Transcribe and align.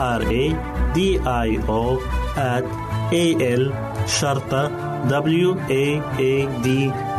R 0.00 0.22
A 0.22 0.44
D 0.94 0.98
I 1.26 1.50
O 1.68 2.00
at 2.36 2.64
A 3.12 3.24
L 3.60 3.64
شرطة 4.06 4.70
W 5.08 5.48
A 5.70 6.00
A 6.18 6.48
D 6.64 6.68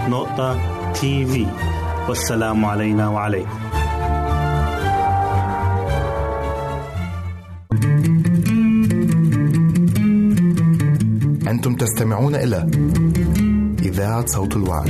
نقطة 0.10 0.60
تي 0.94 1.26
في 1.26 1.46
والسلام 2.10 2.66
علينا 2.66 3.10
وعليكم 3.10 3.50
أنتم 11.48 11.76
تستمعون 11.76 12.36
إلى 12.36 12.68
إذاعة 13.82 14.26
صوت 14.26 14.56
الوعد. 14.56 14.90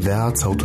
إذاعة 0.00 0.34
صوت 0.34 0.64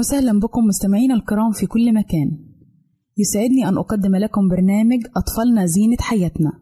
وسهلا 0.00 0.40
بكم 0.40 0.64
مستمعينا 0.64 1.14
الكرام 1.14 1.52
في 1.52 1.66
كل 1.66 1.94
مكان. 1.94 2.38
يسعدني 3.18 3.68
أن 3.68 3.78
أقدم 3.78 4.16
لكم 4.16 4.48
برنامج 4.48 5.00
أطفالنا 5.16 5.66
زينة 5.66 5.96
حياتنا. 6.00 6.52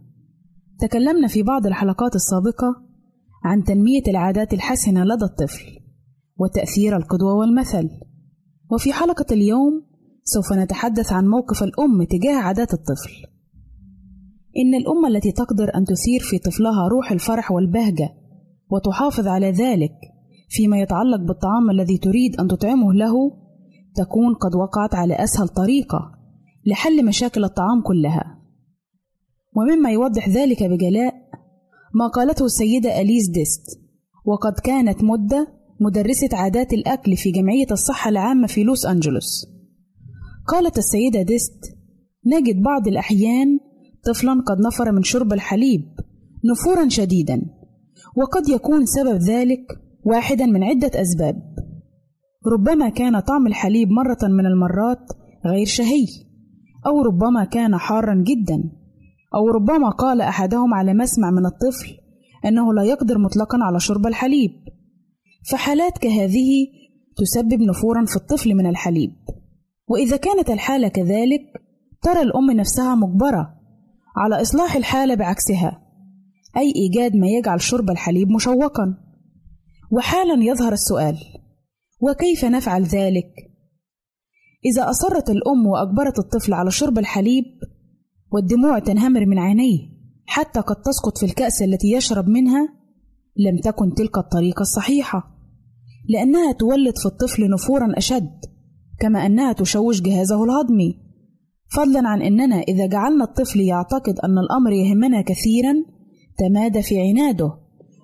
تكلمنا 0.80 1.28
في 1.28 1.42
بعض 1.42 1.66
الحلقات 1.66 2.14
السابقة 2.14 2.66
عن 3.44 3.64
تنمية 3.64 4.02
العادات 4.08 4.52
الحسنة 4.52 5.04
لدى 5.04 5.24
الطفل 5.24 5.64
وتأثير 6.36 6.96
القدوة 6.96 7.34
والمثل. 7.34 7.90
وفي 8.72 8.92
حلقة 8.92 9.26
اليوم 9.32 9.82
سوف 10.24 10.52
نتحدث 10.52 11.12
عن 11.12 11.28
موقف 11.28 11.62
الأم 11.62 12.04
تجاه 12.04 12.36
عادات 12.36 12.74
الطفل. 12.74 13.12
إن 14.56 14.74
الأم 14.74 15.06
التي 15.06 15.32
تقدر 15.32 15.74
أن 15.74 15.84
تثير 15.84 16.20
في 16.20 16.38
طفلها 16.38 16.88
روح 16.88 17.12
الفرح 17.12 17.52
والبهجة 17.52 18.08
وتحافظ 18.70 19.26
على 19.26 19.50
ذلك 19.50 20.17
فيما 20.48 20.80
يتعلق 20.80 21.20
بالطعام 21.20 21.70
الذي 21.70 21.98
تريد 21.98 22.40
أن 22.40 22.48
تطعمه 22.48 22.92
له 22.92 23.14
تكون 23.94 24.34
قد 24.34 24.54
وقعت 24.54 24.94
على 24.94 25.14
أسهل 25.14 25.48
طريقة 25.48 26.12
لحل 26.66 27.04
مشاكل 27.04 27.44
الطعام 27.44 27.82
كلها. 27.82 28.38
ومما 29.56 29.90
يوضح 29.90 30.28
ذلك 30.28 30.62
بجلاء 30.62 31.14
ما 31.94 32.06
قالته 32.06 32.44
السيدة 32.44 33.00
أليس 33.00 33.30
ديست 33.30 33.80
وقد 34.24 34.52
كانت 34.52 35.04
مدة 35.04 35.48
مدرسة 35.80 36.28
عادات 36.32 36.72
الأكل 36.72 37.16
في 37.16 37.30
جمعية 37.30 37.66
الصحة 37.70 38.08
العامة 38.08 38.46
في 38.46 38.62
لوس 38.62 38.86
أنجلوس. 38.86 39.46
قالت 40.48 40.78
السيدة 40.78 41.22
ديست 41.22 41.78
نجد 42.26 42.62
بعض 42.62 42.88
الأحيان 42.88 43.58
طفلا 44.04 44.32
قد 44.46 44.60
نفر 44.60 44.92
من 44.92 45.02
شرب 45.02 45.32
الحليب 45.32 45.82
نفورا 46.44 46.88
شديدا 46.88 47.42
وقد 48.16 48.48
يكون 48.48 48.86
سبب 48.86 49.16
ذلك 49.22 49.87
واحدا 50.04 50.46
من 50.46 50.64
عدة 50.64 50.90
أسباب. 51.00 51.42
ربما 52.52 52.88
كان 52.88 53.20
طعم 53.20 53.46
الحليب 53.46 53.88
مرة 53.90 54.28
من 54.28 54.46
المرات 54.46 55.12
غير 55.46 55.66
شهي 55.66 56.06
أو 56.86 57.02
ربما 57.02 57.44
كان 57.44 57.76
حارا 57.76 58.14
جدا 58.14 58.70
أو 59.34 59.48
ربما 59.48 59.90
قال 59.90 60.20
أحدهم 60.20 60.74
على 60.74 60.94
مسمع 60.94 61.30
من 61.30 61.46
الطفل 61.46 61.98
أنه 62.44 62.74
لا 62.74 62.82
يقدر 62.82 63.18
مطلقا 63.18 63.58
على 63.62 63.80
شرب 63.80 64.06
الحليب. 64.06 64.50
فحالات 65.50 65.98
كهذه 65.98 66.66
تسبب 67.16 67.62
نفورا 67.62 68.04
في 68.04 68.16
الطفل 68.16 68.54
من 68.54 68.66
الحليب. 68.66 69.10
وإذا 69.88 70.16
كانت 70.16 70.50
الحالة 70.50 70.88
كذلك 70.88 71.40
ترى 72.02 72.22
الأم 72.22 72.50
نفسها 72.50 72.94
مجبرة 72.94 73.54
على 74.16 74.42
إصلاح 74.42 74.76
الحالة 74.76 75.14
بعكسها 75.14 75.82
أي 76.56 76.72
إيجاد 76.76 77.16
ما 77.16 77.26
يجعل 77.26 77.60
شرب 77.60 77.90
الحليب 77.90 78.28
مشوقا. 78.30 79.07
وحالا 79.90 80.44
يظهر 80.44 80.72
السؤال 80.72 81.18
وكيف 82.00 82.44
نفعل 82.44 82.82
ذلك؟ 82.82 83.32
إذا 84.64 84.90
أصرت 84.90 85.30
الأم 85.30 85.66
وأجبرت 85.66 86.18
الطفل 86.18 86.52
على 86.52 86.70
شرب 86.70 86.98
الحليب 86.98 87.44
والدموع 88.32 88.78
تنهمر 88.78 89.26
من 89.26 89.38
عينيه 89.38 89.78
حتى 90.26 90.60
قد 90.60 90.76
تسقط 90.76 91.18
في 91.18 91.26
الكأس 91.26 91.62
التي 91.62 91.92
يشرب 91.92 92.28
منها 92.28 92.68
لم 93.36 93.58
تكن 93.58 93.94
تلك 93.94 94.18
الطريقة 94.18 94.60
الصحيحة 94.60 95.38
لأنها 96.08 96.52
تولد 96.52 96.98
في 96.98 97.06
الطفل 97.06 97.50
نفورا 97.50 97.98
أشد 97.98 98.38
كما 99.00 99.26
أنها 99.26 99.52
تشوش 99.52 100.00
جهازه 100.00 100.44
الهضمي. 100.44 101.08
فضلا 101.70 102.08
عن 102.08 102.22
أننا 102.22 102.56
إذا 102.56 102.86
جعلنا 102.86 103.24
الطفل 103.24 103.60
يعتقد 103.60 104.18
أن 104.24 104.38
الأمر 104.38 104.72
يهمنا 104.72 105.22
كثيرا 105.22 105.74
تمادى 106.38 106.82
في 106.82 107.00
عناده 107.00 107.58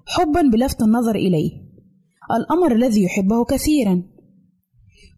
حبا 0.06 0.42
بلفت 0.42 0.82
النظر 0.82 1.14
إليه. 1.14 1.63
الأمر 2.32 2.72
الذي 2.72 3.02
يحبه 3.02 3.44
كثيرا. 3.44 4.02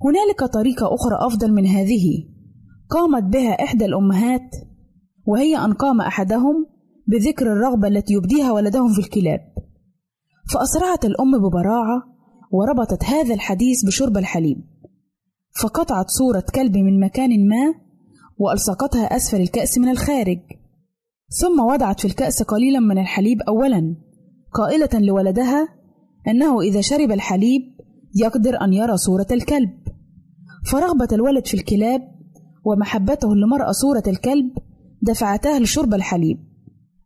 هنالك 0.05 0.53
طريقة 0.53 0.87
أخرى 0.95 1.27
أفضل 1.27 1.53
من 1.53 1.67
هذه. 1.67 2.29
قامت 2.91 3.23
بها 3.23 3.65
إحدى 3.65 3.85
الأمهات 3.85 4.51
وهي 5.27 5.57
أن 5.57 5.73
قام 5.73 6.01
أحدهم 6.01 6.67
بذكر 7.07 7.53
الرغبة 7.53 7.89
التي 7.89 8.15
يبديها 8.15 8.53
ولدهم 8.53 8.93
في 8.93 8.99
الكلاب. 8.99 9.41
فأسرعت 10.53 11.05
الأم 11.05 11.39
ببراعة 11.39 12.03
وربطت 12.53 13.05
هذا 13.05 13.35
الحديث 13.35 13.85
بشرب 13.87 14.17
الحليب. 14.17 14.65
فقطعت 15.63 16.11
صورة 16.11 16.45
كلب 16.55 16.77
من 16.77 17.01
مكان 17.01 17.49
ما 17.49 17.75
وألصقتها 18.39 19.17
أسفل 19.17 19.41
الكأس 19.41 19.79
من 19.79 19.89
الخارج. 19.89 20.39
ثم 21.29 21.61
وضعت 21.61 22.01
في 22.01 22.07
الكأس 22.07 22.43
قليلا 22.43 22.81
من 22.81 22.99
الحليب 22.99 23.41
أولا 23.43 23.97
قائلة 24.55 24.89
لولدها 24.95 25.69
أنه 26.29 26.61
إذا 26.61 26.81
شرب 26.81 27.11
الحليب 27.11 27.63
يقدر 28.15 28.65
أن 28.65 28.73
يرى 28.73 28.97
صورة 28.97 29.27
الكلب. 29.31 29.71
فرغبة 30.71 31.09
الولد 31.13 31.47
في 31.47 31.55
الكلاب 31.55 32.01
ومحبته 32.65 33.35
لمرأة 33.35 33.73
صورة 33.73 34.03
الكلب 34.07 34.51
دفعتاه 35.03 35.59
لشرب 35.59 35.95
الحليب. 35.95 36.39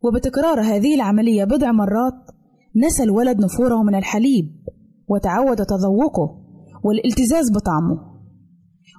وبتكرار 0.02 0.60
هذه 0.60 0.94
العملية 0.94 1.44
بضع 1.44 1.72
مرات 1.72 2.30
نسى 2.76 3.02
الولد 3.02 3.44
نفوره 3.44 3.82
من 3.82 3.94
الحليب 3.94 4.56
وتعود 5.08 5.56
تذوقه 5.56 6.40
والالتزاز 6.84 7.50
بطعمه. 7.52 8.10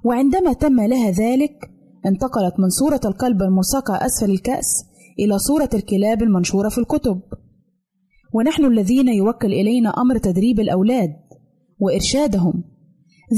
وعندما 0.03 0.53
تم 0.53 0.81
لها 0.81 1.11
ذلك 1.11 1.71
انتقلت 2.05 2.59
من 2.59 2.69
صورة 2.69 3.01
الكلب 3.05 3.41
الملصقة 3.41 4.05
أسفل 4.05 4.31
الكأس 4.31 4.85
إلى 5.19 5.39
صورة 5.39 5.69
الكلاب 5.73 6.23
المنشورة 6.23 6.69
في 6.69 6.77
الكتب. 6.77 7.21
ونحن 8.33 8.65
الذين 8.65 9.07
يوكل 9.07 9.53
إلينا 9.53 9.89
أمر 9.89 10.17
تدريب 10.17 10.59
الأولاد 10.59 11.15
وإرشادهم. 11.79 12.63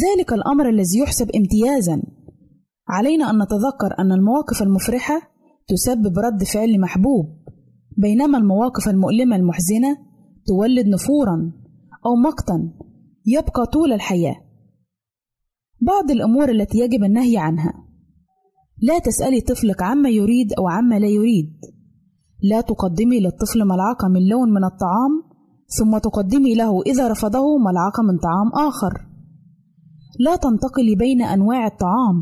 ذلك 0.05 0.33
الأمر 0.33 0.69
الذي 0.69 1.00
يحسب 1.00 1.31
امتيازا. 1.35 2.03
علينا 2.88 3.29
أن 3.29 3.35
نتذكر 3.35 4.00
أن 4.00 4.12
المواقف 4.12 4.62
المفرحة 4.62 5.21
تسبب 5.67 6.19
رد 6.19 6.43
فعل 6.43 6.79
محبوب 6.79 7.25
بينما 7.97 8.38
المواقف 8.38 8.89
المؤلمة 8.89 9.35
المحزنة 9.35 9.97
تولد 10.47 10.88
نفورا 10.88 11.51
أو 12.05 12.15
مقتا 12.15 12.73
يبقى 13.25 13.65
طول 13.65 13.93
الحياة. 13.93 14.35
بعض 15.81 16.12
الأمور 16.12 16.50
التي 16.50 16.77
يجب 16.79 17.03
النهي 17.03 17.38
عنها. 17.38 17.73
لا 18.81 19.00
تسألي 19.00 19.41
طفلك 19.41 19.81
عما 19.81 20.09
يريد 20.09 20.53
أو 20.53 20.67
عما 20.67 21.00
لا 21.00 21.07
يريد. 21.07 21.53
لا 22.43 22.62
تقدمي 22.62 23.19
للطفل 23.19 23.65
ملعقة 23.65 24.07
من 24.07 24.27
لون 24.27 24.50
من 24.50 24.63
الطعام 24.63 25.23
ثم 25.67 25.97
تقدمي 25.97 26.55
له 26.55 26.81
إذا 26.81 27.07
رفضه 27.07 27.57
ملعقة 27.57 28.03
من 28.03 28.17
طعام 28.17 28.67
آخر. 28.67 28.93
لا 30.19 30.35
تنتقلي 30.35 30.95
بين 30.95 31.21
أنواع 31.21 31.67
الطعام 31.67 32.15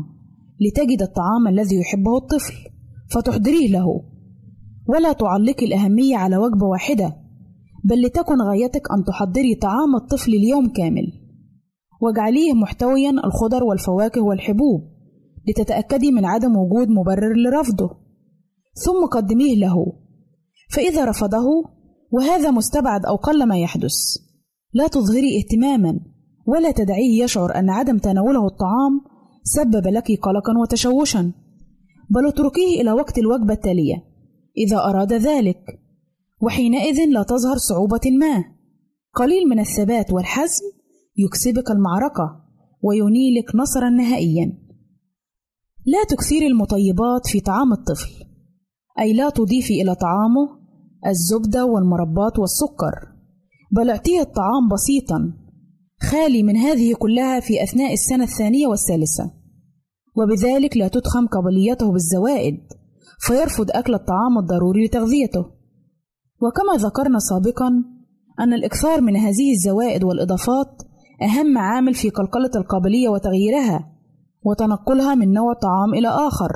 لتجد 0.60 1.02
الطعام 1.02 1.48
الذي 1.48 1.76
يحبه 1.76 2.16
الطفل 2.16 2.54
فتحضريه 3.10 3.68
له. 3.72 3.86
ولا 4.88 5.12
تعلقي 5.12 5.66
الأهمية 5.66 6.16
على 6.16 6.36
وجبة 6.36 6.66
واحدة 6.66 7.16
بل 7.84 8.02
لتكن 8.02 8.42
غايتك 8.42 8.82
أن 8.98 9.04
تحضري 9.04 9.54
طعام 9.54 9.96
الطفل 10.02 10.34
اليوم 10.34 10.68
كامل. 10.68 11.12
واجعليه 12.00 12.52
محتويا 12.52 13.10
الخضر 13.10 13.64
والفواكه 13.64 14.22
والحبوب 14.22 14.80
لتتأكدي 15.48 16.12
من 16.12 16.24
عدم 16.24 16.56
وجود 16.56 16.88
مبرر 16.88 17.34
لرفضه. 17.36 17.90
ثم 18.74 19.06
قدميه 19.12 19.56
له. 19.56 20.01
فإذا 20.72 21.04
رفضه 21.04 21.64
وهذا 22.10 22.50
مستبعد 22.50 23.06
أو 23.06 23.16
قل 23.16 23.46
ما 23.46 23.58
يحدث. 23.58 23.94
لا 24.72 24.88
تظهري 24.88 25.38
اهتماما 25.38 26.00
ولا 26.46 26.70
تدعيه 26.70 27.24
يشعر 27.24 27.58
أن 27.58 27.70
عدم 27.70 27.98
تناوله 27.98 28.46
الطعام 28.46 29.00
سبب 29.42 29.86
لك 29.86 30.06
قلقا 30.22 30.52
وتشوشا. 30.62 31.32
بل 32.10 32.28
اتركيه 32.28 32.80
إلى 32.80 32.92
وقت 32.92 33.18
الوجبة 33.18 33.54
التالية 33.54 34.04
إذا 34.56 34.76
أراد 34.76 35.12
ذلك. 35.12 35.80
وحينئذ 36.40 37.04
لا 37.08 37.22
تظهر 37.22 37.56
صعوبة 37.56 38.10
ما. 38.20 38.44
قليل 39.14 39.48
من 39.48 39.58
الثبات 39.58 40.12
والحزم 40.12 40.64
يكسبك 41.16 41.70
المعركة 41.70 42.42
وينيلك 42.82 43.54
نصرا 43.54 43.90
نهائيا. 43.90 44.58
لا 45.86 46.04
تكثير 46.08 46.46
المطيبات 46.46 47.26
في 47.26 47.40
طعام 47.40 47.72
الطفل 47.72 48.10
أي 48.98 49.12
لا 49.12 49.30
تضيفي 49.30 49.82
إلى 49.82 49.94
طعامه 49.94 50.61
الزبدة 51.06 51.64
والمربات 51.64 52.38
والسكر. 52.38 52.94
بل 53.72 53.90
اعطيه 53.90 54.20
الطعام 54.20 54.68
بسيطا 54.72 55.32
خالي 56.02 56.42
من 56.42 56.56
هذه 56.56 56.94
كلها 56.94 57.40
في 57.40 57.62
أثناء 57.62 57.92
السنة 57.92 58.24
الثانية 58.24 58.66
والثالثة. 58.66 59.30
وبذلك 60.16 60.76
لا 60.76 60.88
تضخم 60.88 61.26
قابليته 61.26 61.92
بالزوائد 61.92 62.60
فيرفض 63.20 63.70
أكل 63.70 63.94
الطعام 63.94 64.38
الضروري 64.38 64.84
لتغذيته. 64.86 65.46
وكما 66.42 66.88
ذكرنا 66.88 67.18
سابقا 67.18 67.68
أن 68.40 68.52
الإكثار 68.52 69.00
من 69.00 69.16
هذه 69.16 69.52
الزوائد 69.52 70.04
والإضافات 70.04 70.82
أهم 71.22 71.58
عامل 71.58 71.94
في 71.94 72.10
قلقلة 72.10 72.50
القابلية 72.56 73.08
وتغييرها 73.08 73.92
وتنقلها 74.44 75.14
من 75.14 75.32
نوع 75.32 75.54
طعام 75.54 75.94
إلى 75.94 76.08
آخر 76.08 76.52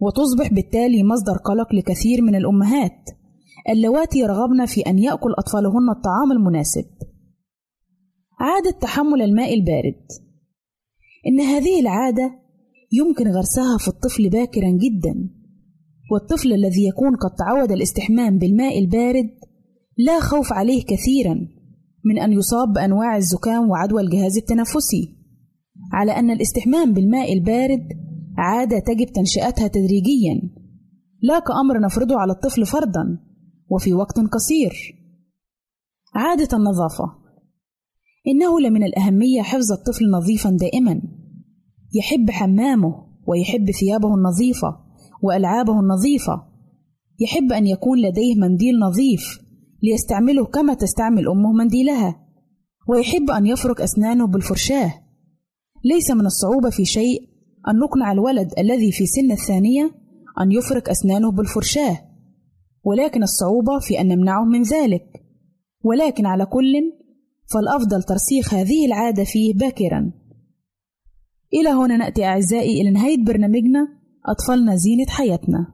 وتصبح 0.00 0.52
بالتالي 0.54 1.04
مصدر 1.04 1.36
قلق 1.44 1.74
لكثير 1.74 2.22
من 2.22 2.34
الأمهات. 2.34 3.21
اللواتي 3.68 4.18
يرغبن 4.18 4.66
في 4.66 4.80
أن 4.80 4.98
يأكل 4.98 5.32
أطفالهن 5.38 5.90
الطعام 5.96 6.32
المناسب. 6.32 6.84
عادة 8.40 8.78
تحمل 8.80 9.22
الماء 9.22 9.54
البارد. 9.54 10.06
إن 11.26 11.40
هذه 11.40 11.80
العادة 11.80 12.30
يمكن 12.92 13.28
غرسها 13.28 13.78
في 13.78 13.88
الطفل 13.88 14.30
باكرا 14.30 14.70
جدا 14.70 15.30
والطفل 16.12 16.52
الذي 16.52 16.86
يكون 16.88 17.16
قد 17.16 17.30
تعود 17.38 17.72
الاستحمام 17.72 18.38
بالماء 18.38 18.78
البارد 18.78 19.30
لا 19.98 20.20
خوف 20.20 20.52
عليه 20.52 20.82
كثيرا 20.82 21.34
من 22.04 22.18
أن 22.18 22.32
يصاب 22.32 22.72
بأنواع 22.72 23.16
الزكام 23.16 23.70
وعدوى 23.70 24.02
الجهاز 24.02 24.36
التنفسي. 24.36 25.16
على 25.92 26.12
أن 26.12 26.30
الاستحمام 26.30 26.92
بالماء 26.92 27.32
البارد 27.32 27.88
عادة 28.38 28.78
تجب 28.78 29.06
تنشئتها 29.06 29.68
تدريجيا 29.68 30.42
لا 31.22 31.38
كأمر 31.38 31.80
نفرضه 31.80 32.20
على 32.20 32.32
الطفل 32.32 32.66
فرضا. 32.66 33.18
وفي 33.72 33.94
وقت 33.94 34.18
قصير. 34.32 34.72
عادة 36.14 36.56
النظافة. 36.56 37.04
إنه 38.26 38.60
لمن 38.60 38.84
الأهمية 38.84 39.42
حفظ 39.42 39.72
الطفل 39.72 40.10
نظيفا 40.10 40.50
دائما. 40.50 41.02
يحب 41.94 42.30
حمامه 42.30 43.06
ويحب 43.26 43.70
ثيابه 43.70 44.14
النظيفة 44.14 44.76
وألعابه 45.22 45.80
النظيفة. 45.80 46.42
يحب 47.20 47.52
أن 47.52 47.66
يكون 47.66 47.98
لديه 47.98 48.34
منديل 48.40 48.78
نظيف 48.78 49.40
ليستعمله 49.82 50.44
كما 50.44 50.74
تستعمل 50.74 51.28
أمه 51.28 51.52
منديلها. 51.52 52.26
ويحب 52.88 53.30
أن 53.30 53.46
يفرك 53.46 53.80
أسنانه 53.80 54.26
بالفرشاة. 54.26 54.94
ليس 55.84 56.10
من 56.10 56.26
الصعوبة 56.26 56.70
في 56.70 56.84
شيء 56.84 57.28
أن 57.68 57.78
نقنع 57.78 58.12
الولد 58.12 58.48
الذي 58.58 58.92
في 58.92 59.06
سن 59.06 59.32
الثانية 59.32 59.94
أن 60.40 60.52
يفرك 60.52 60.88
أسنانه 60.88 61.30
بالفرشاة. 61.32 62.11
ولكن 62.84 63.22
الصعوبة 63.22 63.78
في 63.80 64.00
أن 64.00 64.08
نمنعه 64.08 64.44
من 64.44 64.62
ذلك. 64.62 65.04
ولكن 65.84 66.26
على 66.26 66.46
كل 66.46 66.72
فالأفضل 67.54 68.02
ترسيخ 68.02 68.54
هذه 68.54 68.86
العادة 68.86 69.24
فيه 69.24 69.54
باكرا. 69.54 70.12
إلى 71.54 71.70
هنا 71.70 71.96
نأتي 71.96 72.24
أعزائي 72.24 72.80
إلى 72.80 72.90
نهاية 72.90 73.24
برنامجنا 73.24 73.88
أطفالنا 74.26 74.76
زينة 74.76 75.06
حياتنا. 75.08 75.66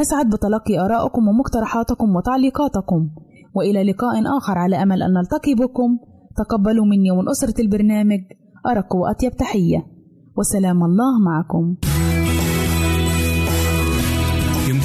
نسعد 0.00 0.26
بتلقي 0.30 0.78
آرائكم 0.78 1.28
ومقترحاتكم 1.28 2.16
وتعليقاتكم. 2.16 3.10
وإلى 3.54 3.82
لقاء 3.82 4.38
آخر 4.38 4.58
على 4.58 4.82
أمل 4.82 5.02
أن 5.02 5.12
نلتقي 5.12 5.54
بكم. 5.54 5.98
تقبلوا 6.36 6.86
مني 6.86 7.10
ومن 7.10 7.28
أسرة 7.28 7.60
البرنامج. 7.60 8.20
أرق 8.66 8.96
وأطيب 8.96 9.32
تحية. 9.32 9.86
وسلام 10.36 10.84
الله 10.84 11.18
معكم. 11.24 11.76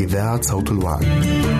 إذاعة 0.00 0.42
صوت 0.42 0.70
الوعد. 0.70 1.59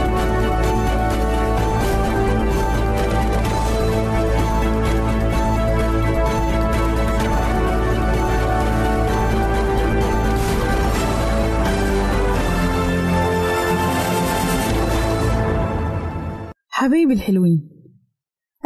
حبايبي 16.81 17.13
الحلوين 17.13 17.69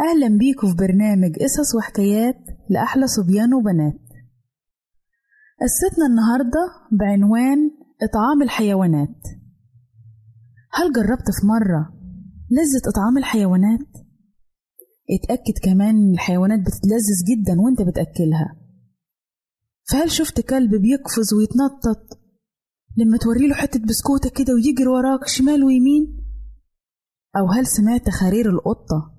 أهلا 0.00 0.38
بيكم 0.38 0.68
في 0.70 0.76
برنامج 0.76 1.36
قصص 1.36 1.74
وحكايات 1.74 2.36
لأحلى 2.70 3.06
صبيان 3.06 3.54
وبنات 3.54 4.00
قصتنا 5.60 6.06
النهاردة 6.06 6.72
بعنوان 6.92 7.70
إطعام 8.02 8.42
الحيوانات 8.42 9.20
هل 10.72 10.92
جربت 10.92 11.30
في 11.40 11.46
مرة 11.46 11.92
لذة 12.50 12.88
إطعام 12.88 13.18
الحيوانات؟ 13.18 13.88
اتأكد 15.10 15.58
كمان 15.62 15.96
إن 15.96 16.12
الحيوانات 16.12 16.60
بتتلذذ 16.60 17.18
جدا 17.30 17.60
وأنت 17.60 17.82
بتأكلها 17.82 18.56
فهل 19.90 20.10
شفت 20.10 20.40
كلب 20.40 20.70
بيقفز 20.70 21.34
ويتنطط 21.34 22.18
لما 22.96 23.18
توريله 23.18 23.54
حتة 23.54 23.80
بسكوتة 23.80 24.30
كده 24.30 24.54
ويجري 24.54 24.86
وراك 24.86 25.28
شمال 25.28 25.64
ويمين؟ 25.64 26.25
أو 27.36 27.46
هل 27.46 27.66
سمعت 27.66 28.10
خرير 28.10 28.50
القطة 28.50 29.12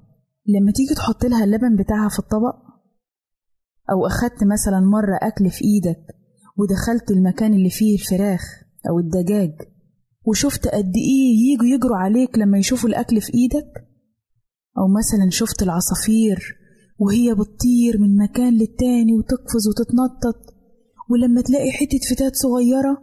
لما 0.45 0.71
تيجي 0.71 0.95
تحط 0.95 1.25
لها 1.25 1.43
اللبن 1.43 1.75
بتاعها 1.75 2.09
في 2.09 2.19
الطبق؟ 2.19 2.55
أو 3.91 4.07
أخدت 4.07 4.43
مثلا 4.43 4.79
مرة 4.79 5.17
أكل 5.21 5.49
في 5.49 5.63
إيدك 5.63 6.15
ودخلت 6.57 7.11
المكان 7.11 7.53
اللي 7.53 7.69
فيه 7.69 7.95
الفراخ 7.95 8.41
أو 8.89 8.99
الدجاج 8.99 9.51
وشفت 10.25 10.67
قد 10.67 10.93
إيه 10.95 11.49
ييجوا 11.49 11.65
يجروا 11.65 11.97
عليك 11.97 12.37
لما 12.37 12.57
يشوفوا 12.57 12.89
الأكل 12.89 13.21
في 13.21 13.33
إيدك؟ 13.33 13.87
أو 14.77 14.87
مثلا 14.87 15.29
شفت 15.29 15.63
العصافير 15.63 16.57
وهي 16.99 17.33
بتطير 17.33 17.97
من 17.99 18.17
مكان 18.17 18.53
للتاني 18.53 19.13
وتقفز 19.13 19.67
وتتنطط 19.67 20.53
ولما 21.09 21.41
تلاقي 21.41 21.71
حتة 21.71 21.99
فتات 22.15 22.35
صغيرة 22.35 22.97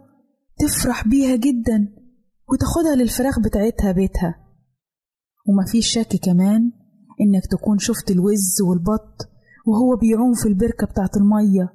تفرح 0.59 1.07
بيها 1.07 1.35
جدا 1.35 1.95
وتاخدها 2.49 2.95
للفراخ 2.95 3.39
بتاعتها 3.39 3.91
بيتها 3.91 4.44
ومفيش 5.45 5.87
شك 5.93 6.15
كمان 6.23 6.71
إنك 7.21 7.45
تكون 7.51 7.77
شفت 7.77 8.11
الوز 8.11 8.61
والبط 8.67 9.17
وهو 9.67 9.95
بيعوم 10.01 10.33
في 10.33 10.47
البركة 10.47 10.87
بتاعت 10.87 11.17
المية. 11.17 11.73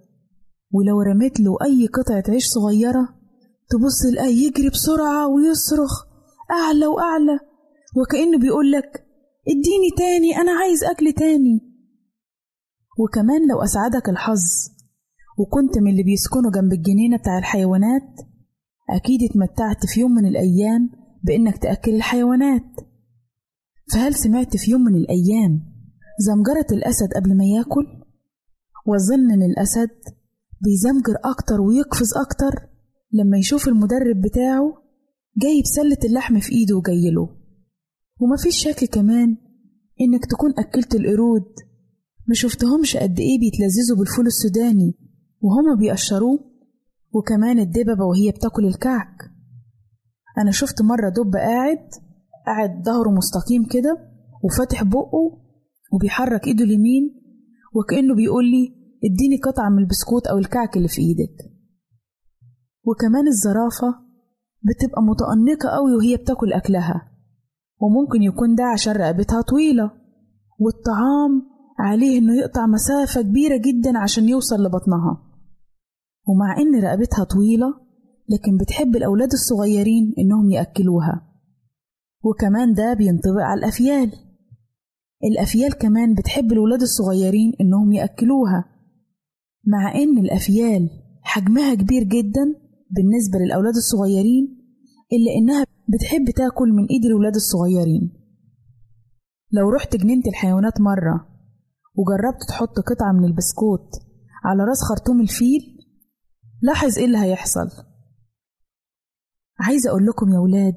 ولو 0.72 1.00
رميت 1.02 1.40
له 1.40 1.56
أي 1.64 1.86
قطعة 1.86 2.24
عيش 2.28 2.46
صغيرة 2.46 3.08
تبص 3.70 4.14
لقاه 4.14 4.26
يجري 4.26 4.68
بسرعة 4.68 5.28
ويصرخ 5.28 5.92
أعلى 6.50 6.86
وأعلى 6.86 7.38
وكأنه 7.96 8.38
بيقولك 8.38 9.06
إديني 9.48 9.90
تاني 9.98 10.36
أنا 10.36 10.52
عايز 10.52 10.84
أكل 10.84 11.12
تاني. 11.12 11.60
وكمان 12.98 13.48
لو 13.48 13.62
أسعدك 13.62 14.08
الحظ 14.08 14.42
وكنت 15.38 15.78
من 15.78 15.90
اللي 15.90 16.02
بيسكنوا 16.02 16.50
جنب 16.50 16.72
الجنينة 16.72 17.16
بتاع 17.18 17.38
الحيوانات 17.38 18.10
أكيد 18.90 19.22
اتمتعت 19.22 19.86
في 19.86 20.00
يوم 20.00 20.10
من 20.12 20.26
الأيام 20.26 20.90
بإنك 21.24 21.58
تأكل 21.58 21.94
الحيوانات. 21.94 22.89
فهل 23.92 24.14
سمعت 24.14 24.56
في 24.56 24.70
يوم 24.70 24.80
من 24.80 24.94
الأيام 24.94 25.60
زمجرة 26.18 26.66
الأسد 26.72 27.08
قبل 27.16 27.36
ما 27.36 27.44
ياكل؟ 27.44 27.86
وظن 28.86 29.30
إن 29.30 29.42
الأسد 29.42 29.90
بيزمجر 30.60 31.14
أكتر 31.24 31.60
ويقفز 31.60 32.14
أكتر 32.16 32.68
لما 33.12 33.38
يشوف 33.38 33.68
المدرب 33.68 34.20
بتاعه 34.20 34.74
جايب 35.36 35.64
سلة 35.66 35.98
اللحم 36.04 36.40
في 36.40 36.52
إيده 36.52 36.76
وجايله 36.76 37.28
ومفيش 38.20 38.56
شك 38.56 38.84
كمان 38.84 39.36
إنك 40.00 40.26
تكون 40.30 40.52
أكلت 40.58 40.94
القرود 40.94 41.54
ما 42.26 42.34
شفتهمش 42.34 42.96
قد 42.96 43.18
إيه 43.20 43.38
بيتلذذوا 43.40 43.96
بالفول 43.98 44.26
السوداني 44.26 44.94
وهما 45.40 45.74
بيقشروه 45.80 46.38
وكمان 47.12 47.58
الدببة 47.58 48.04
وهي 48.04 48.30
بتاكل 48.30 48.66
الكعك 48.66 49.16
أنا 50.38 50.50
شفت 50.50 50.82
مرة 50.82 51.08
دب 51.08 51.36
قاعد 51.36 51.88
قاعد 52.46 52.82
ظهره 52.84 53.10
مستقيم 53.10 53.64
كده 53.70 53.98
وفاتح 54.44 54.82
بقه 54.84 55.40
وبيحرك 55.92 56.46
ايده 56.46 56.64
اليمين 56.64 57.20
وكأنه 57.74 58.14
بيقول 58.14 58.44
لي 58.44 58.74
اديني 59.04 59.36
قطعة 59.36 59.68
من 59.68 59.78
البسكوت 59.78 60.26
أو 60.26 60.38
الكعك 60.38 60.76
اللي 60.76 60.88
في 60.88 61.00
إيدك. 61.02 61.36
وكمان 62.84 63.26
الزرافة 63.28 63.94
بتبقى 64.62 65.02
متأنقة 65.02 65.68
قوي 65.68 65.94
وهي 65.96 66.16
بتاكل 66.16 66.52
أكلها 66.52 67.10
وممكن 67.80 68.22
يكون 68.22 68.54
ده 68.54 68.64
عشان 68.64 68.92
رقبتها 68.92 69.40
طويلة 69.42 69.90
والطعام 70.58 71.42
عليه 71.78 72.18
إنه 72.18 72.36
يقطع 72.36 72.66
مسافة 72.66 73.22
كبيرة 73.22 73.56
جدا 73.56 73.98
عشان 73.98 74.28
يوصل 74.28 74.56
لبطنها. 74.64 75.22
ومع 76.28 76.56
إن 76.58 76.82
رقبتها 76.84 77.24
طويلة 77.24 77.66
لكن 78.28 78.56
بتحب 78.56 78.96
الأولاد 78.96 79.32
الصغيرين 79.32 80.14
إنهم 80.18 80.50
يأكلوها. 80.50 81.29
وكمان 82.24 82.72
ده 82.72 82.94
بينطبق 82.94 83.40
على 83.40 83.58
الأفيال. 83.58 84.12
الأفيال 85.24 85.72
كمان 85.78 86.14
بتحب 86.14 86.52
الولاد 86.52 86.80
الصغيرين 86.82 87.52
إنهم 87.60 87.92
يأكلوها 87.92 88.64
مع 89.66 89.94
إن 89.94 90.18
الأفيال 90.18 90.90
حجمها 91.22 91.74
كبير 91.74 92.02
جدا 92.02 92.44
بالنسبة 92.90 93.38
للأولاد 93.38 93.74
الصغيرين 93.76 94.44
إلا 95.12 95.30
إنها 95.38 95.64
بتحب 95.88 96.30
تاكل 96.36 96.68
من 96.72 96.86
إيد 96.86 97.04
الولاد 97.04 97.34
الصغيرين. 97.34 98.12
لو 99.52 99.68
رحت 99.70 99.96
جنينة 99.96 100.22
الحيوانات 100.26 100.80
مرة 100.80 101.28
وجربت 101.94 102.42
تحط 102.48 102.78
قطعة 102.80 103.12
من 103.12 103.24
البسكوت 103.24 103.90
على 104.44 104.62
رأس 104.64 104.82
خرطوم 104.88 105.20
الفيل 105.20 105.60
لاحظ 106.62 106.98
إيه 106.98 107.04
اللي 107.04 107.18
هيحصل. 107.18 107.68
عايزة 109.60 109.90
أقول 109.90 110.06
لكم 110.06 110.32
يا 110.32 110.38
ولاد 110.38 110.74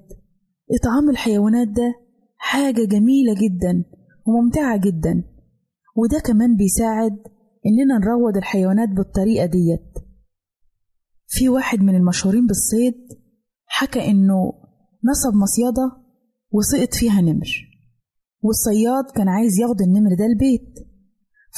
إطعام 0.73 1.09
الحيوانات 1.09 1.67
ده 1.67 1.93
حاجة 2.37 2.85
جميلة 2.85 3.33
جدا 3.33 3.83
وممتعة 4.25 4.77
جدا. 4.77 5.23
وده 5.95 6.19
كمان 6.19 6.55
بيساعد 6.55 7.17
إننا 7.65 7.97
نروض 7.97 8.37
الحيوانات 8.37 8.89
بالطريقة 8.89 9.45
ديت. 9.45 9.93
في 11.27 11.49
واحد 11.49 11.79
من 11.79 11.95
المشهورين 11.95 12.47
بالصيد 12.47 12.95
حكى 13.65 13.99
إنه 14.11 14.53
نصب 15.09 15.35
مصيدة 15.35 15.91
وسقط 16.51 16.93
فيها 16.93 17.21
نمر 17.21 17.47
والصياد 18.41 19.03
كان 19.15 19.27
عايز 19.27 19.59
ياخد 19.59 19.81
النمر 19.81 20.15
ده 20.19 20.25
البيت. 20.25 20.73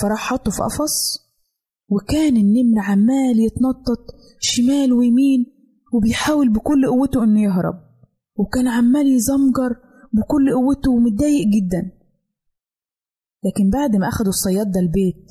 فراح 0.01 0.19
حطه 0.19 0.51
في 0.51 0.57
قفص 0.63 1.25
وكان 1.89 2.37
النمر 2.37 2.79
عمال 2.79 3.39
يتنطط 3.39 4.05
شمال 4.39 4.93
ويمين 4.93 5.45
وبيحاول 5.93 6.53
بكل 6.53 6.85
قوته 6.87 7.23
إنه 7.23 7.41
يهرب. 7.41 7.75
وكان 8.35 8.67
عمال 8.67 9.07
يزمجر 9.07 9.75
بكل 10.13 10.53
قوته 10.53 10.91
ومتضايق 10.91 11.47
جدا. 11.47 11.91
لكن 13.45 13.69
بعد 13.69 13.95
ما 13.95 14.07
أخدوا 14.07 14.29
الصياد 14.29 14.71
ده 14.71 14.79
البيت 14.79 15.25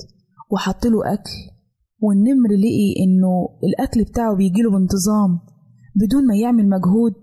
وحطله 0.51 1.13
أكل 1.13 1.55
والنمر 2.01 2.49
لقي 2.49 3.05
إنه 3.05 3.49
الأكل 3.65 4.05
بتاعه 4.05 4.37
بيجيله 4.37 4.71
بانتظام 4.71 5.41
بدون 5.97 6.27
ما 6.27 6.37
يعمل 6.37 6.69
مجهود 6.69 7.15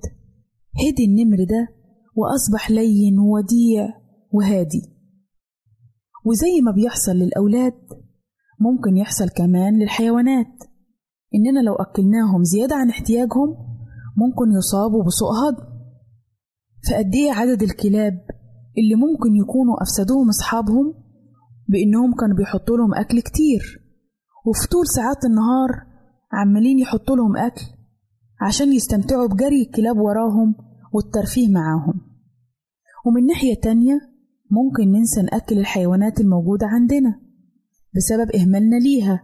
هدي 0.80 1.06
النمر 1.06 1.38
ده 1.44 1.68
وأصبح 2.16 2.72
لين 2.72 3.20
ووديع 3.20 3.90
وهادي. 4.32 4.82
وزي 6.26 6.62
ما 6.62 6.72
بيحصل 6.72 7.12
للأولاد 7.12 7.74
ممكن 8.60 8.98
يحصل 8.98 9.30
كمان 9.30 9.80
للحيوانات. 9.80 10.64
إننا 11.36 11.60
لو 11.60 11.74
أكلناهم 11.76 12.44
زيادة 12.44 12.76
عن 12.76 12.90
احتياجهم 12.90 13.50
ممكن 14.18 14.52
يصابوا 14.58 15.04
بسوء 15.04 15.30
هضم. 15.30 15.71
فقد 16.90 17.16
إيه 17.16 17.32
عدد 17.32 17.64
الكلاب 17.64 18.14
اللي 18.78 18.96
ممكن 18.96 19.36
يكونوا 19.36 19.84
أفسدوهم 19.84 20.30
أصحابهم 20.30 20.94
بإنهم 21.68 22.16
كانوا 22.16 22.38
بيحطوا 22.38 22.78
لهم 22.78 22.94
أكل 22.94 23.22
كتير؟ 23.22 23.82
وفي 24.46 24.68
طول 24.68 24.88
ساعات 24.88 25.26
النهار 25.26 25.70
عمالين 26.32 26.80
يحطوا 26.80 27.16
لهم 27.16 27.38
أكل 27.38 27.62
عشان 28.42 28.74
يستمتعوا 28.74 29.28
بجري 29.28 29.62
الكلاب 29.62 29.98
وراهم 29.98 30.56
والترفيه 30.94 31.48
معاهم. 31.48 32.02
ومن 33.06 33.26
ناحية 33.26 33.56
تانية 33.64 34.00
ممكن 34.52 34.92
ننسى 34.92 35.22
نأكل 35.22 35.58
الحيوانات 35.58 36.20
الموجودة 36.20 36.68
عندنا 36.68 37.20
بسبب 37.96 38.32
إهمالنا 38.36 38.76
ليها. 38.76 39.24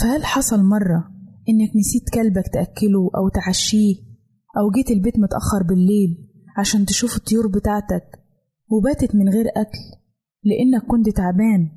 فهل 0.00 0.24
حصل 0.24 0.62
مرة 0.62 1.10
إنك 1.48 1.76
نسيت 1.76 2.10
كلبك 2.14 2.44
تأكله 2.52 3.10
أو 3.16 3.28
تعشيه 3.28 3.94
أو 4.58 4.70
جيت 4.70 4.90
البيت 4.90 5.18
متأخر 5.18 5.62
بالليل 5.68 6.25
عشان 6.56 6.86
تشوف 6.86 7.16
الطيور 7.16 7.46
بتاعتك. 7.46 8.26
وباتت 8.68 9.14
من 9.14 9.28
غير 9.28 9.46
أكل 9.56 9.78
لأنك 10.44 10.86
كنت 10.86 11.08
تعبان 11.16 11.70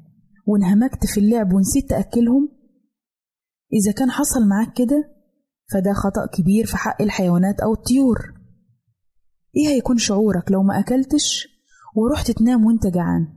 وانهمكت 0.48 1.06
في 1.06 1.20
اللعب 1.20 1.54
ونسيت 1.54 1.89
تأكلهم؟ 1.89 2.50
إذا 3.74 3.92
كان 3.92 4.12
حصل 4.12 4.48
معاك 4.48 4.74
كده 4.74 5.15
فده 5.74 5.94
خطأ 5.94 6.26
كبير 6.34 6.65
في 6.65 6.78
حق 6.78 7.02
الحيوانات 7.02 7.60
أو 7.60 7.74
الطيور. 7.74 8.34
إيه 9.58 9.68
هيكون 9.68 9.98
شعورك 9.98 10.52
لو 10.52 10.63
ما 10.63 10.80
أكلتش 10.80 11.48
ورحت 11.96 12.32
تنام 12.32 12.65
وأنت 12.65 12.88
جعان؟ 12.88 13.28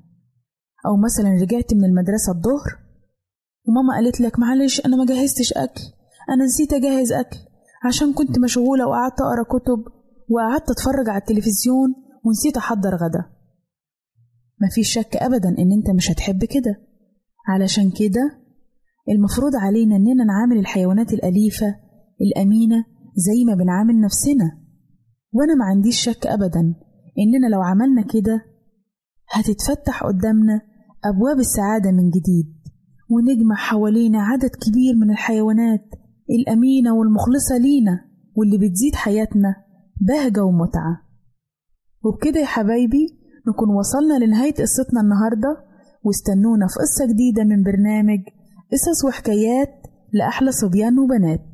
أو 0.86 0.96
مثلا 0.96 1.30
رجعت 1.42 1.74
من 1.74 1.84
المدرسة 1.84 2.32
الظهر 2.32 2.78
وماما 3.64 3.94
قالت 3.94 4.20
لك 4.20 4.38
معلش 4.38 4.80
أنا 4.86 4.96
ما 4.96 5.06
جهزتش 5.06 5.52
أكل 5.52 5.82
أنا 6.30 6.44
نسيت 6.44 6.72
أجهز 6.72 7.12
أكل 7.12 7.38
عشان 7.84 8.12
كنت 8.12 8.38
مشغولة 8.38 8.86
وقعدت 8.86 9.20
أقرأ 9.20 9.58
كتب. 9.58 10.01
وقعدت 10.32 10.70
أتفرج 10.70 11.08
على 11.08 11.18
التلفزيون 11.20 11.94
ونسيت 12.24 12.56
أحضر 12.56 12.94
غدا. 12.94 13.24
مفيش 14.62 14.88
شك 14.94 15.16
أبدا 15.16 15.48
إن 15.48 15.72
أنت 15.72 15.90
مش 15.96 16.10
هتحب 16.10 16.44
كده. 16.44 16.74
علشان 17.48 17.90
كده 17.90 18.38
المفروض 19.08 19.52
علينا 19.56 19.96
إننا 19.96 20.24
نعامل 20.24 20.58
الحيوانات 20.58 21.12
الأليفة 21.12 21.76
الأمينة 22.20 22.84
زي 23.16 23.44
ما 23.46 23.54
بنعامل 23.54 24.00
نفسنا. 24.00 24.58
وأنا 25.32 25.54
ما 25.54 25.64
عنديش 25.64 26.00
شك 26.00 26.26
أبدا 26.26 26.60
إننا 27.18 27.46
لو 27.54 27.62
عملنا 27.62 28.02
كده 28.02 28.44
هتتفتح 29.30 30.04
قدامنا 30.04 30.60
أبواب 31.04 31.38
السعادة 31.38 31.90
من 31.90 32.10
جديد 32.10 32.54
ونجمع 33.10 33.56
حوالينا 33.56 34.22
عدد 34.22 34.50
كبير 34.50 34.94
من 35.00 35.10
الحيوانات 35.10 35.84
الأمينة 36.30 36.94
والمخلصة 36.94 37.58
لينا 37.58 38.04
واللي 38.36 38.58
بتزيد 38.58 38.94
حياتنا. 38.94 39.56
بهجة 40.06 40.44
ومتعة 40.44 40.94
وبكده 42.04 42.40
يا 42.40 42.46
حبايبي 42.46 43.06
نكون 43.48 43.68
وصلنا 43.78 44.24
لنهاية 44.24 44.54
قصتنا 44.54 45.00
النهاردة. 45.00 45.52
واستنونا 46.04 46.66
في 46.66 46.74
قصة 46.74 47.06
جديدة 47.12 47.44
من 47.44 47.62
برنامج 47.62 48.20
قصص 48.72 49.04
وحكايات 49.04 49.72
لأحلى 50.12 50.52
صبيان 50.52 50.98
وبنات. 50.98 51.46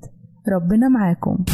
ربنا 0.54 0.88
معاكم. 0.88 1.44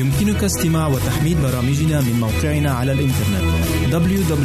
يمكنك 0.00 0.44
استماع 0.44 0.86
وتحميل 0.86 1.36
برامجنا 1.42 2.00
من 2.00 2.20
موقعنا 2.20 2.70
على 2.70 2.92
الإنترنت 2.92 3.44
www.awr.org 3.92 4.44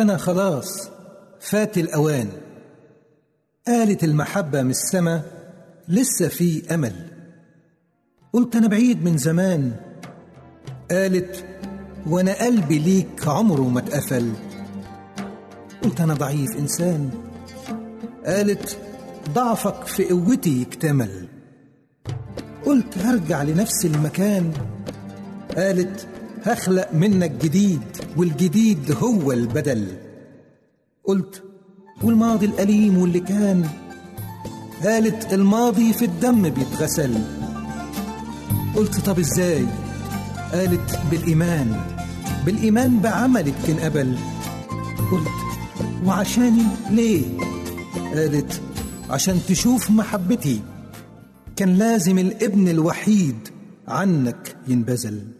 أنا 0.00 0.16
خلاص. 0.16 0.88
فات 1.40 1.78
الأوان. 1.78 2.28
قالت 3.66 4.04
المحبة 4.04 4.62
من 4.62 4.70
السما 4.70 5.22
لسه 5.88 6.28
في 6.28 6.74
أمل. 6.74 6.92
قلت 8.32 8.56
أنا 8.56 8.68
بعيد 8.68 9.04
من 9.04 9.18
زمان. 9.18 9.72
قالت 10.90 11.44
وأنا 12.06 12.44
قلبي 12.44 12.78
ليك 12.78 13.28
عمره 13.28 13.68
ما 13.68 13.80
اتقفل. 13.80 14.32
قلت 15.82 16.00
أنا 16.00 16.14
ضعيف 16.14 16.56
إنسان. 16.58 17.10
قالت 18.26 18.78
ضعفك 19.30 19.86
في 19.86 20.04
قوتي 20.04 20.62
يكتمل. 20.62 21.28
قلت 22.66 22.98
هرجع 22.98 23.42
لنفس 23.42 23.84
المكان. 23.84 24.52
قالت 25.56 26.06
هخلق 26.44 26.94
منك 26.94 27.30
جديد 27.30 27.82
والجديد 28.16 28.96
هو 29.02 29.32
البدل. 29.32 29.86
قلت 31.04 31.42
والماضي 32.02 32.46
الأليم 32.46 32.98
واللي 32.98 33.20
كان؟ 33.20 33.68
قالت 34.84 35.34
الماضي 35.34 35.92
في 35.92 36.04
الدم 36.04 36.48
بيتغسل. 36.48 37.14
قلت 38.76 39.00
طب 39.00 39.18
إزاي؟ 39.18 39.66
قالت 40.52 41.00
بالإيمان. 41.10 41.80
بالإيمان 42.46 42.98
بعملك 42.98 43.54
تنقبل 43.66 44.16
قلت 45.12 45.28
وعشاني؟ 46.04 46.64
ليه؟ 46.90 47.24
قالت 48.14 48.60
عشان 49.10 49.40
تشوف 49.48 49.90
محبتي. 49.90 50.60
كان 51.56 51.74
لازم 51.74 52.18
الابن 52.18 52.68
الوحيد 52.68 53.48
عنك 53.88 54.56
ينبذل. 54.68 55.39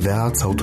إذاعة 0.00 0.32
صوت 0.34 0.62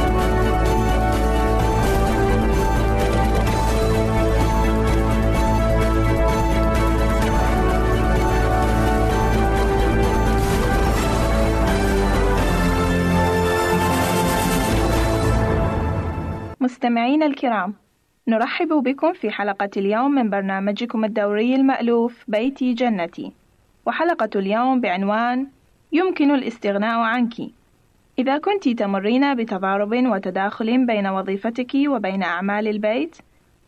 مستمعينا 16.61 17.25
الكرام 17.25 17.73
نرحب 18.27 18.67
بكم 18.67 19.13
في 19.13 19.31
حلقة 19.31 19.69
اليوم 19.77 20.11
من 20.11 20.29
برنامجكم 20.29 21.05
الدوري 21.05 21.55
المألوف 21.55 22.23
بيتي 22.27 22.73
جنتي. 22.73 23.31
وحلقة 23.85 24.29
اليوم 24.35 24.81
بعنوان 24.81 25.47
يمكن 25.91 26.31
الاستغناء 26.35 26.99
عنك 26.99 27.33
إذا 28.19 28.37
كنت 28.37 28.69
تمرين 28.69 29.35
بتضارب 29.35 29.91
وتداخل 29.93 30.85
بين 30.85 31.07
وظيفتك 31.07 31.71
وبين 31.87 32.23
أعمال 32.23 32.67
البيت 32.67 33.15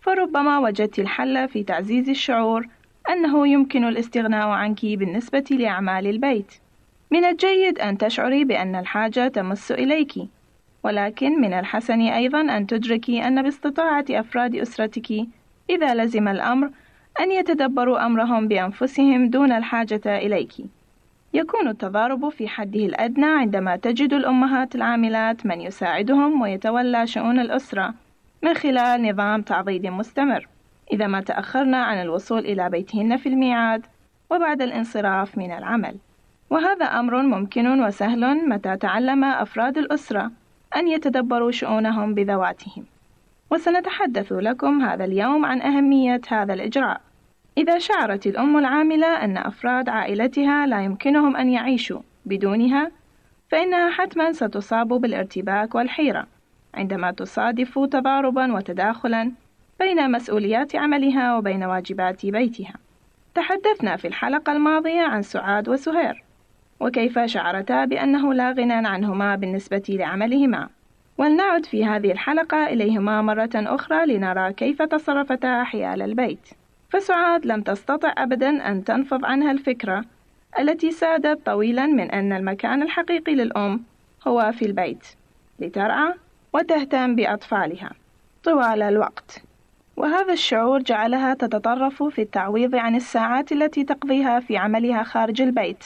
فربما 0.01 0.59
وجدت 0.59 0.99
الحل 0.99 1.47
في 1.47 1.63
تعزيز 1.63 2.09
الشعور 2.09 2.67
أنه 3.09 3.47
يمكن 3.47 3.87
الاستغناء 3.87 4.47
عنك 4.47 4.85
بالنسبة 4.85 5.45
لأعمال 5.51 6.07
البيت. 6.07 6.53
من 7.11 7.25
الجيد 7.25 7.79
أن 7.79 7.97
تشعري 7.97 8.43
بأن 8.43 8.75
الحاجة 8.75 9.27
تمس 9.27 9.71
إليك. 9.71 10.13
ولكن 10.83 11.41
من 11.41 11.53
الحسن 11.53 12.01
أيضا 12.01 12.41
أن 12.41 12.67
تدركي 12.67 13.27
أن 13.27 13.41
باستطاعة 13.41 14.05
أفراد 14.09 14.55
أسرتك 14.55 15.11
إذا 15.69 15.95
لزم 15.95 16.27
الأمر 16.27 16.69
أن 17.19 17.31
يتدبروا 17.31 18.05
أمرهم 18.05 18.47
بأنفسهم 18.47 19.29
دون 19.29 19.51
الحاجة 19.51 20.01
إليك. 20.05 20.53
يكون 21.33 21.67
التضارب 21.67 22.29
في 22.29 22.47
حده 22.47 22.85
الأدنى 22.85 23.25
عندما 23.25 23.75
تجد 23.75 24.13
الأمهات 24.13 24.75
العاملات 24.75 25.45
من 25.45 25.61
يساعدهم 25.61 26.41
ويتولى 26.41 27.07
شؤون 27.07 27.39
الأسرة 27.39 27.93
من 28.43 28.53
خلال 28.53 29.03
نظام 29.03 29.41
تعضيد 29.41 29.87
مستمر، 29.87 30.47
إذا 30.93 31.07
ما 31.07 31.21
تأخرنا 31.21 31.77
عن 31.83 32.01
الوصول 32.01 32.39
إلى 32.39 32.69
بيتهن 32.69 33.17
في 33.17 33.29
الميعاد 33.29 33.85
وبعد 34.29 34.61
الانصراف 34.61 35.37
من 35.37 35.51
العمل. 35.51 35.95
وهذا 36.49 36.85
أمر 36.85 37.21
ممكن 37.21 37.83
وسهل 37.83 38.49
متى 38.49 38.77
تعلم 38.77 39.23
أفراد 39.23 39.77
الأسرة 39.77 40.31
أن 40.75 40.87
يتدبروا 40.87 41.51
شؤونهم 41.51 42.13
بذواتهم. 42.13 42.85
وسنتحدث 43.51 44.33
لكم 44.33 44.81
هذا 44.81 45.05
اليوم 45.05 45.45
عن 45.45 45.61
أهمية 45.61 46.21
هذا 46.27 46.53
الإجراء. 46.53 47.01
إذا 47.57 47.77
شعرت 47.77 48.27
الأم 48.27 48.57
العاملة 48.57 49.07
أن 49.07 49.37
أفراد 49.37 49.89
عائلتها 49.89 50.67
لا 50.67 50.81
يمكنهم 50.81 51.35
أن 51.35 51.49
يعيشوا 51.49 52.01
بدونها، 52.25 52.91
فإنها 53.49 53.89
حتما 53.89 54.31
ستصاب 54.31 54.87
بالارتباك 54.87 55.75
والحيرة 55.75 56.27
عندما 56.73 57.11
تصادف 57.11 57.79
تضاربا 57.79 58.53
وتداخلا 58.53 59.31
بين 59.79 60.11
مسؤوليات 60.11 60.75
عملها 60.75 61.37
وبين 61.37 61.63
واجبات 61.63 62.25
بيتها. 62.25 62.73
تحدثنا 63.35 63.95
في 63.95 64.07
الحلقة 64.07 64.51
الماضية 64.51 65.01
عن 65.01 65.21
سعاد 65.21 65.69
وسهير، 65.69 66.23
وكيف 66.83 67.19
شعرتا 67.19 67.85
بأنه 67.85 68.33
لا 68.33 68.51
غنى 68.51 68.87
عنهما 68.87 69.35
بالنسبة 69.35 69.83
لعملهما. 69.89 70.69
ولنعد 71.17 71.65
في 71.65 71.85
هذه 71.85 72.11
الحلقة 72.11 72.67
إليهما 72.67 73.21
مرة 73.21 73.49
أخرى 73.55 74.05
لنرى 74.05 74.53
كيف 74.53 74.81
تصرفتا 74.81 75.63
حيال 75.63 76.01
البيت. 76.01 76.49
فسعاد 76.89 77.45
لم 77.45 77.61
تستطع 77.61 78.13
أبدا 78.17 78.67
أن 78.67 78.83
تنفض 78.83 79.25
عنها 79.25 79.51
الفكرة 79.51 80.05
التي 80.59 80.91
سادت 80.91 81.45
طويلا 81.45 81.85
من 81.85 82.11
أن 82.11 82.33
المكان 82.33 82.81
الحقيقي 82.81 83.35
للأم 83.35 83.83
هو 84.27 84.51
في 84.51 84.65
البيت 84.65 85.07
لترعى 85.59 86.13
وتهتم 86.53 87.15
بأطفالها 87.15 87.91
طوال 88.43 88.81
الوقت 88.81 89.41
وهذا 89.97 90.33
الشعور 90.33 90.81
جعلها 90.81 91.33
تتطرف 91.33 92.03
في 92.03 92.21
التعويض 92.21 92.75
عن 92.75 92.95
الساعات 92.95 93.51
التي 93.51 93.83
تقضيها 93.83 94.39
في 94.39 94.57
عملها 94.57 95.03
خارج 95.03 95.41
البيت 95.41 95.83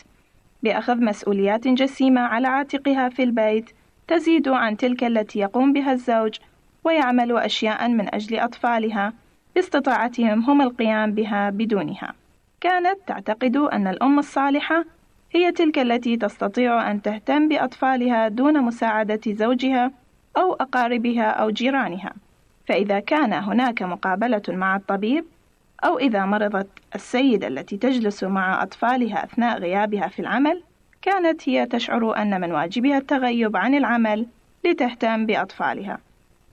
بأخذ 0.64 1.04
مسؤوليات 1.04 1.68
جسيمة 1.68 2.22
على 2.22 2.48
عاتقها 2.48 3.10
في 3.10 3.24
البيت 3.24 3.70
تزيد 4.08 4.48
عن 4.48 4.78
تلك 4.78 5.04
التي 5.04 5.40
يقوم 5.40 5.74
بها 5.74 5.92
الزوج 5.92 6.36
ويعمل 6.84 7.38
أشياء 7.38 7.88
من 7.90 8.16
أجل 8.16 8.40
أطفالها 8.40 9.14
باستطاعتهم 9.56 10.44
هم 10.44 10.62
القيام 10.62 11.12
بها 11.12 11.50
بدونها. 11.50 12.14
كانت 12.62 12.98
تعتقد 13.08 13.58
أن 13.58 13.88
الأم 13.88 14.20
الصالحة 14.20 14.86
هي 15.32 15.52
تلك 15.52 15.80
التي 15.80 16.18
تستطيع 16.18 16.92
أن 16.92 17.02
تهتم 17.02 17.48
بأطفالها 17.48 18.28
دون 18.28 18.62
مساعدة 18.62 19.22
زوجها 19.28 19.92
أو 20.38 20.54
أقاربها 20.54 21.30
أو 21.30 21.50
جيرانها. 21.50 22.14
فإذا 22.68 23.00
كان 23.00 23.34
هناك 23.34 23.84
مقابلة 23.84 24.42
مع 24.50 24.76
الطبيب 24.76 25.26
أو 25.84 26.00
إذا 26.00 26.26
مرضت 26.26 26.68
السيدة 26.96 27.48
التي 27.48 27.78
تجلس 27.78 28.24
مع 28.24 28.64
أطفالها 28.64 29.24
أثناء 29.24 29.60
غيابها 29.60 30.08
في 30.08 30.20
العمل، 30.20 30.64
كانت 31.02 31.50
هي 31.50 31.66
تشعر 31.66 32.18
أن 32.18 32.42
من 32.42 32.52
واجبها 32.52 32.98
التغيب 32.98 33.58
عن 33.58 33.76
العمل 33.76 34.26
لتهتم 34.66 35.26
بأطفالها. 35.26 35.98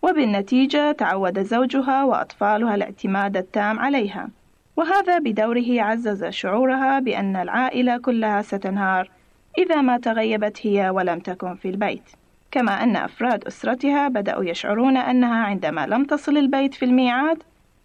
وبالنتيجة 0.02 0.92
تعود 0.92 1.42
زوجها 1.42 2.04
وأطفالها 2.04 2.74
الاعتماد 2.74 3.36
التام 3.36 3.78
عليها، 3.78 4.28
وهذا 4.76 5.18
بدوره 5.18 5.82
عزز 5.82 6.24
شعورها 6.24 6.98
بأن 7.00 7.36
العائلة 7.36 7.98
كلها 7.98 8.42
ستنهار 8.42 9.10
إذا 9.58 9.80
ما 9.80 9.98
تغيبت 9.98 10.66
هي 10.66 10.90
ولم 10.90 11.18
تكن 11.18 11.54
في 11.54 11.68
البيت. 11.68 12.02
كما 12.50 12.82
أن 12.82 12.96
أفراد 12.96 13.44
أسرتها 13.44 14.08
بدأوا 14.08 14.44
يشعرون 14.44 14.96
أنها 14.96 15.44
عندما 15.44 15.86
لم 15.86 16.04
تصل 16.04 16.36
البيت 16.36 16.74
في 16.74 16.84
الميعاد 16.84 17.42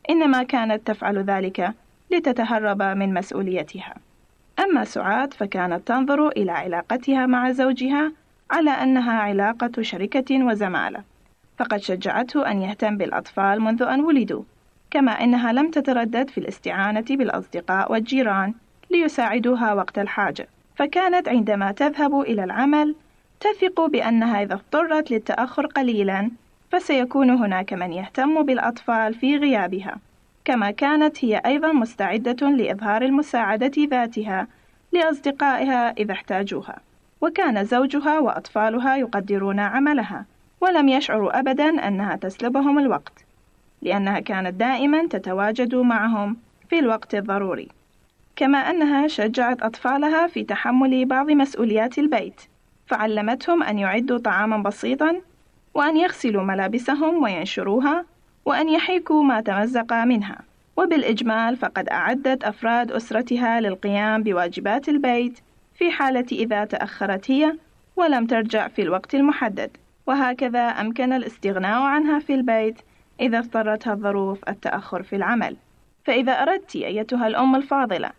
إنما 0.10 0.44
كانت 0.44 0.88
تفعل 0.88 1.18
ذلك 1.18 1.74
لتتهرب 2.12 2.82
من 2.82 3.14
مسؤوليتها. 3.14 3.96
أما 4.60 4.84
سعاد 4.84 5.34
فكانت 5.34 5.88
تنظر 5.88 6.28
إلى 6.28 6.52
علاقتها 6.52 7.26
مع 7.26 7.52
زوجها 7.52 8.12
على 8.52 8.70
أنها 8.70 9.20
علاقة 9.20 9.82
شركة 9.82 10.44
وزمالة، 10.46 11.04
فقد 11.58 11.78
شجعته 11.78 12.52
أن 12.52 12.62
يهتم 12.62 12.98
بالأطفال 12.98 13.62
منذ 13.62 13.84
أن 13.84 14.02
ولدوا، 14.02 14.44
كما 14.92 15.12
أنها 15.12 15.54
لم 15.54 15.72
تتردد 15.72 16.30
في 16.30 16.38
الاستعانة 16.38 17.06
بالأصدقاء 17.10 17.92
والجيران 17.92 18.54
ليساعدوها 18.92 19.74
وقت 19.74 20.00
الحاجة، 20.00 20.48
فكانت 20.76 21.30
عندما 21.30 21.72
تذهب 21.72 22.22
إلى 22.22 22.44
العمل 22.44 22.96
تثق 23.40 23.86
بأنها 23.86 24.44
إذا 24.44 24.54
اضطرت 24.54 25.12
للتأخر 25.12 25.66
قليلا 25.66 26.32
فسيكون 26.72 27.30
هناك 27.30 27.74
من 27.74 27.94
يهتم 27.94 28.44
بالأطفال 28.44 29.14
في 29.14 29.38
غيابها. 29.38 29.98
كما 30.46 30.72
كانت 30.72 31.26
هي 31.26 31.42
أيضا 31.46 31.72
مستعدة 31.72 32.50
لإظهار 32.50 33.02
المساعدة 33.02 33.72
ذاتها 33.78 34.48
لأصدقائها 34.92 35.92
إذا 35.92 36.14
احتاجوها 36.14 36.80
وكان 37.22 37.66
زوجها 37.66 38.20
وأطفالها 38.20 38.96
يقدرون 38.98 39.60
عملها 39.60 40.26
ولم 40.62 40.90
يشعروا 40.90 41.40
أبدا 41.40 41.88
أنها 41.88 42.16
تسلبهم 42.16 42.80
الوقت 42.80 43.26
لأنها 43.82 44.20
كانت 44.20 44.54
دائما 44.54 45.08
تتواجد 45.08 45.76
معهم 45.76 46.38
في 46.70 46.80
الوقت 46.80 47.16
الضروري 47.16 47.68
كما 48.36 48.58
أنها 48.58 49.08
شجعت 49.08 49.62
أطفالها 49.62 50.28
في 50.28 50.44
تحمل 50.44 51.06
بعض 51.06 51.32
مسؤوليات 51.32 52.00
البيت 52.00 52.42
فعلمتهم 52.88 53.64
أن 53.64 53.80
يعدوا 53.80 54.18
طعاما 54.18 54.58
بسيطا 54.58 55.22
وأن 55.74 55.98
يغسلوا 55.98 56.44
ملابسهم 56.44 57.24
وينشروها 57.24 58.06
وأن 58.46 58.70
يحيكوا 58.70 59.24
ما 59.24 59.42
تمزق 59.42 59.94
منها. 59.94 60.40
وبالإجمال 60.78 61.56
فقد 61.56 61.90
أعدت 61.90 62.44
أفراد 62.44 62.92
أسرتها 62.92 63.62
للقيام 63.62 64.24
بواجبات 64.24 64.90
البيت 64.90 65.40
في 65.76 65.92
حالة 65.92 66.26
إذا 66.32 66.66
تأخرت 66.66 67.32
هي 67.32 67.56
ولم 67.96 68.26
ترجع 68.26 68.68
في 68.68 68.82
الوقت 68.82 69.16
المحدد. 69.16 69.70
وهكذا 70.08 70.68
أمكن 70.68 71.14
الاستغناء 71.14 71.82
عنها 71.82 72.20
في 72.20 72.34
البيت 72.34 72.82
إذا 73.22 73.40
اضطرتها 73.40 73.94
الظروف 73.94 74.50
التأخر 74.50 75.04
في 75.04 75.16
العمل. 75.16 75.56
فإذا 76.06 76.32
أردت 76.32 76.76
أيتها 76.76 77.28
الأم 77.28 77.56
الفاضلة 77.56 78.12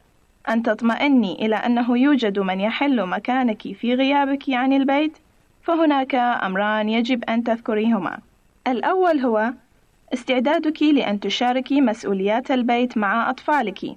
أن 0.48 0.62
تطمئني 0.62 1.46
إلى 1.46 1.57
أنه 1.57 1.98
يوجد 1.98 2.38
من 2.38 2.61
يحل 2.61 3.07
مكانك 3.07 3.62
في 3.62 3.94
غيابك 3.94 4.42
عن 4.51 4.72
البيت 4.72 5.18
فهناك 5.62 6.14
أمران 6.14 6.88
يجب 6.88 7.24
أن 7.24 7.44
تذكريهما. 7.44 8.18
الأول 8.66 9.18
هو 9.18 9.52
استعدادك 10.14 10.82
لأن 10.82 11.20
تشاركي 11.20 11.80
مسؤوليات 11.80 12.50
البيت 12.50 12.98
مع 12.98 13.30
أطفالك 13.30 13.96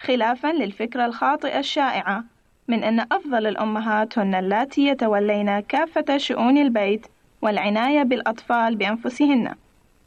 خلافا 0.00 0.48
للفكرة 0.52 1.06
الخاطئة 1.06 1.58
الشائعة 1.58 2.24
من 2.68 2.84
أن 2.84 3.00
أفضل 3.00 3.46
الأمهات 3.46 4.18
هن 4.18 4.34
اللاتي 4.34 4.86
يتولين 4.86 5.60
كافة 5.60 6.16
شؤون 6.16 6.58
البيت 6.58 7.06
والعناية 7.42 8.02
بالأطفال 8.02 8.76
بأنفسهن. 8.76 9.54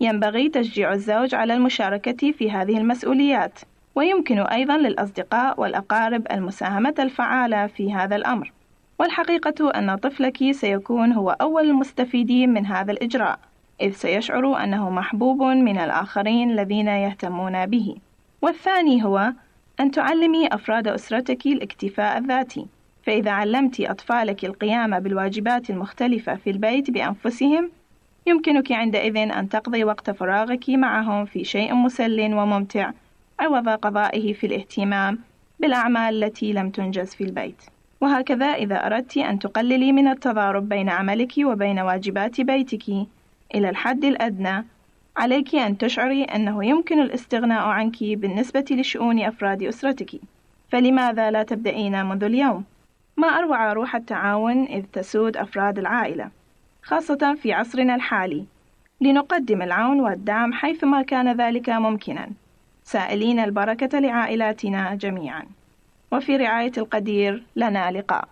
ينبغي 0.02 0.50
تشجيع 0.50 0.94
الزوج 0.94 1.36
على 1.36 1.54
المشاركة 1.54 2.32
في 2.32 2.52
هذه 2.52 2.78
المسؤوليات 2.78 3.60
ويمكن 3.96 4.40
أيضا 4.40 4.78
للأصدقاء 4.78 5.62
والأقارب 5.62 6.28
المساهمة 6.32 6.96
الفعالة 7.00 7.68
في 7.68 7.94
هذا 7.94 8.16
الأمر. 8.16 8.52
والحقيقة 9.00 9.70
أن 9.70 9.96
طفلك 9.96 10.52
سيكون 10.52 11.14
هو 11.14 11.30
أول 11.30 11.70
المستفيدين 11.70 12.50
من 12.50 12.66
هذا 12.66 12.92
الإجراء 12.92 13.40
إذ 13.82 13.92
سيشعر 13.92 14.64
أنه 14.64 14.90
محبوب 14.90 15.42
من 15.42 15.78
الآخرين 15.78 16.52
الذين 16.52 16.88
يهتمون 16.88 17.66
به. 17.66 17.96
والثاني 18.42 19.04
هو 19.04 19.34
أن 19.80 19.92
تعلمي 19.92 20.48
أفراد 20.48 20.88
أسرتك 20.88 21.46
الاكتفاء 21.46 22.18
الذاتي، 22.18 22.66
فإذا 23.04 23.32
علمت 23.32 23.82
أطفالك 23.82 24.46
القيام 24.46 25.00
بالواجبات 25.00 25.70
المختلفة 25.70 26.36
في 26.36 26.50
البيت 26.50 26.92
بأنفسهم، 26.92 27.72
يمكنك 28.28 28.72
عندئذ 28.72 29.18
أن 29.18 29.50
تقضي 29.50 29.84
وقت 29.84 30.12
فراغك 30.12 30.70
معهم 30.70 31.26
في 31.26 31.44
شيء 31.44 31.74
مسل 31.74 32.34
وممتع 32.34 32.92
عوض 33.40 33.70
قضائه 33.70 34.34
في 34.34 34.48
الاهتمام 34.48 35.20
بالأعمال 35.60 36.24
التي 36.24 36.54
لم 36.54 36.70
تنجز 36.70 37.16
في 37.16 37.24
البيت. 37.24 37.75
وهكذا 38.06 38.46
إذا 38.46 38.86
أردت 38.86 39.18
أن 39.18 39.40
تقللي 39.40 39.92
من 39.92 40.08
التضارب 40.08 40.70
بين 40.70 40.90
عملك 40.90 41.34
وبين 41.38 41.80
واجبات 41.80 42.42
بيتك، 42.42 42.90
إلى 43.56 43.70
الحد 43.70 44.06
الأدنى. 44.06 44.66
عليك 45.18 45.56
أن 45.56 45.78
تشعري 45.78 46.24
أنه 46.24 46.66
يمكن 46.66 47.02
الاستغناء 47.02 47.68
عنك 47.68 48.04
بالنسبة 48.04 48.66
لشؤون 48.72 49.22
أفراد 49.22 49.64
أسرتك. 49.64 50.12
فلماذا 50.70 51.32
لا 51.32 51.44
تبدأين 51.44 52.06
منذ 52.06 52.24
اليوم؟ 52.24 52.64
ما 53.18 53.28
أروع 53.28 53.74
روح 53.74 53.96
التعاون 53.96 54.64
إذ 54.66 54.84
تسود 54.94 55.38
أفراد 55.38 55.80
العائلة 55.80 56.30
خاصة 56.84 57.38
في 57.42 57.54
عصرنا 57.54 57.96
الحالي. 57.96 58.46
لنقدم 59.02 59.62
العون 59.62 60.00
والدعم 60.00 60.54
حيثما 60.54 61.02
كان 61.02 61.38
ذلك 61.38 61.70
ممكنا. 61.70 62.30
سائلين 62.84 63.40
البركة 63.40 64.00
لعائلاتنا 64.00 64.96
جميعا. 64.96 65.44
وفي 66.18 66.38
رعاية 66.38 66.72
القدير 66.78 67.44
لنا 67.56 67.92
لقاء. 67.92 68.28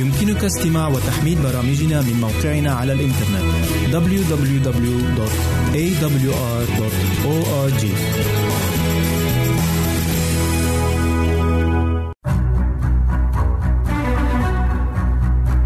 يمكنك 0.00 0.44
استماع 0.44 0.88
وتحميل 0.88 1.38
برامجنا 1.42 2.00
من 2.02 2.20
موقعنا 2.20 2.72
على 2.72 2.92
الإنترنت 2.92 3.44
www.awr.org 3.92 5.04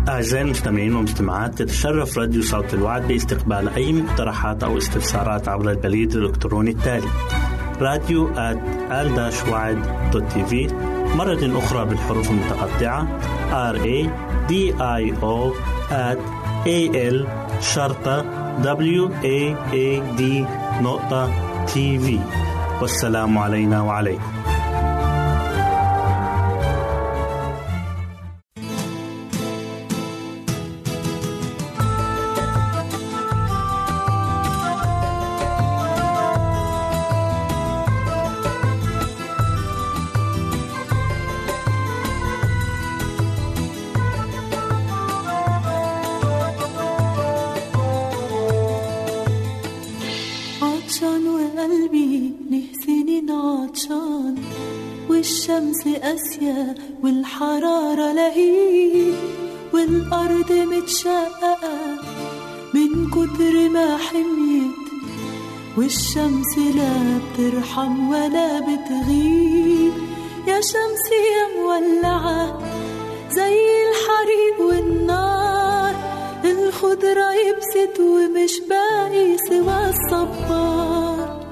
أعزائي 0.08 0.44
المستمعين 0.44 0.94
والمستمعات 0.94 1.58
تتشرف 1.58 2.18
راديو 2.18 2.42
صوت 2.42 2.74
الوعد 2.74 3.08
باستقبال 3.08 3.68
أي 3.68 3.92
مقترحات 3.92 4.62
أو 4.62 4.78
استفسارات 4.78 5.48
عبر 5.48 5.70
البريد 5.70 6.12
الإلكتروني 6.12 6.70
التالي. 6.70 7.08
راديو 7.80 8.34
@al-waad.tv 8.90 10.52
مرة 11.16 11.58
أخرى 11.58 11.84
بالحروف 11.84 12.30
المتقطعة. 12.30 13.06
R 13.72 13.76
a 13.76 13.98
d 14.48 14.52
i 15.00 15.04
o 15.22 15.52
a 16.66 16.78
l 17.14 17.16
شرطة 17.60 18.24
w 18.62 19.04
a 19.24 19.38
a 19.72 19.88
d 20.18 20.22
نقطة 20.82 21.30
تي 21.66 21.98
في 21.98 22.18
والسلام 22.80 23.38
علينا 23.38 23.82
وعليكم. 23.82 24.32
والشمس 65.78 66.58
لا 66.58 66.94
بترحم 67.22 68.10
ولا 68.10 68.60
بتغيب. 68.60 69.92
يا 70.46 70.60
شمس 70.60 71.06
يا 71.12 71.44
مولعة 71.56 72.58
زي 73.30 73.58
الحريق 73.88 74.56
والنار. 74.68 75.94
الخضرة 76.44 77.32
يبست 77.32 78.00
ومش 78.00 78.60
باقي 78.68 79.38
سوى 79.48 79.90
الصبار. 79.90 81.46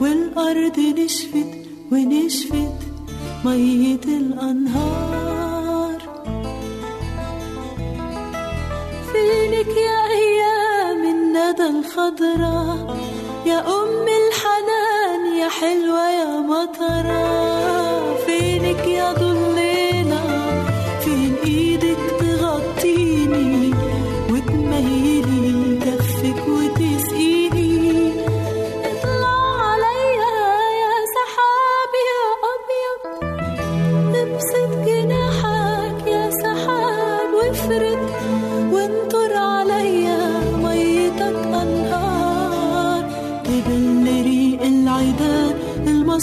والأرض 0.00 0.78
نشفت 0.78 1.52
ونشفت 1.92 2.78
مية 3.44 4.04
الأنهار. 4.20 5.98
فينك 9.12 9.76
يا 9.76 10.00
أيام 10.20 11.02
الندى 11.14 11.66
الخضرة؟ 11.78 12.97
يا 13.48 13.60
أم 13.60 14.06
الحنان 14.22 15.38
يا 15.38 15.48
حلوة 15.48 16.10
يا 16.10 16.40
مطران. 16.40 17.87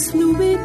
Snoopy 0.06 0.65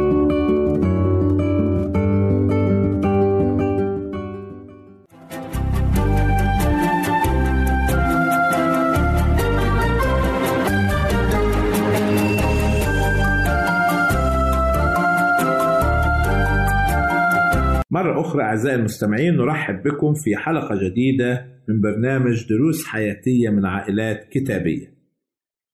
أخرى 18.31 18.43
أعزائي 18.43 18.75
المستمعين 18.75 19.35
نرحب 19.35 19.83
بكم 19.83 20.13
في 20.13 20.35
حلقة 20.35 20.75
جديدة 20.75 21.45
من 21.67 21.81
برنامج 21.81 22.47
دروس 22.49 22.85
حياتية 22.85 23.49
من 23.49 23.65
عائلات 23.65 24.29
كتابية. 24.29 24.93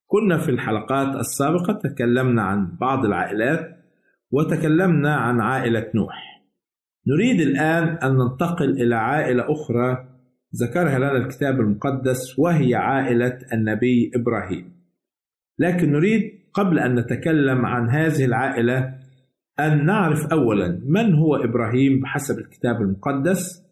كنا 0.07 0.37
في 0.37 0.49
الحلقات 0.49 1.15
السابقة 1.15 1.73
تكلمنا 1.73 2.41
عن 2.41 2.77
بعض 2.81 3.05
العائلات 3.05 3.77
وتكلمنا 4.31 5.15
عن 5.15 5.41
عائلة 5.41 5.91
نوح. 5.95 6.43
نريد 7.07 7.41
الآن 7.41 7.83
أن 7.83 8.17
ننتقل 8.17 8.81
إلى 8.81 8.95
عائلة 8.95 9.43
أخرى 9.51 10.07
ذكرها 10.61 10.97
لنا 10.97 11.17
الكتاب 11.17 11.59
المقدس 11.59 12.39
وهي 12.39 12.75
عائلة 12.75 13.39
النبي 13.53 14.11
إبراهيم. 14.15 14.71
لكن 15.59 15.91
نريد 15.91 16.31
قبل 16.53 16.79
أن 16.79 16.95
نتكلم 16.95 17.65
عن 17.65 17.89
هذه 17.89 18.25
العائلة 18.25 18.93
أن 19.59 19.85
نعرف 19.85 20.25
أولا 20.25 20.81
من 20.85 21.15
هو 21.15 21.35
إبراهيم 21.35 21.99
بحسب 21.99 22.39
الكتاب 22.39 22.81
المقدس 22.81 23.63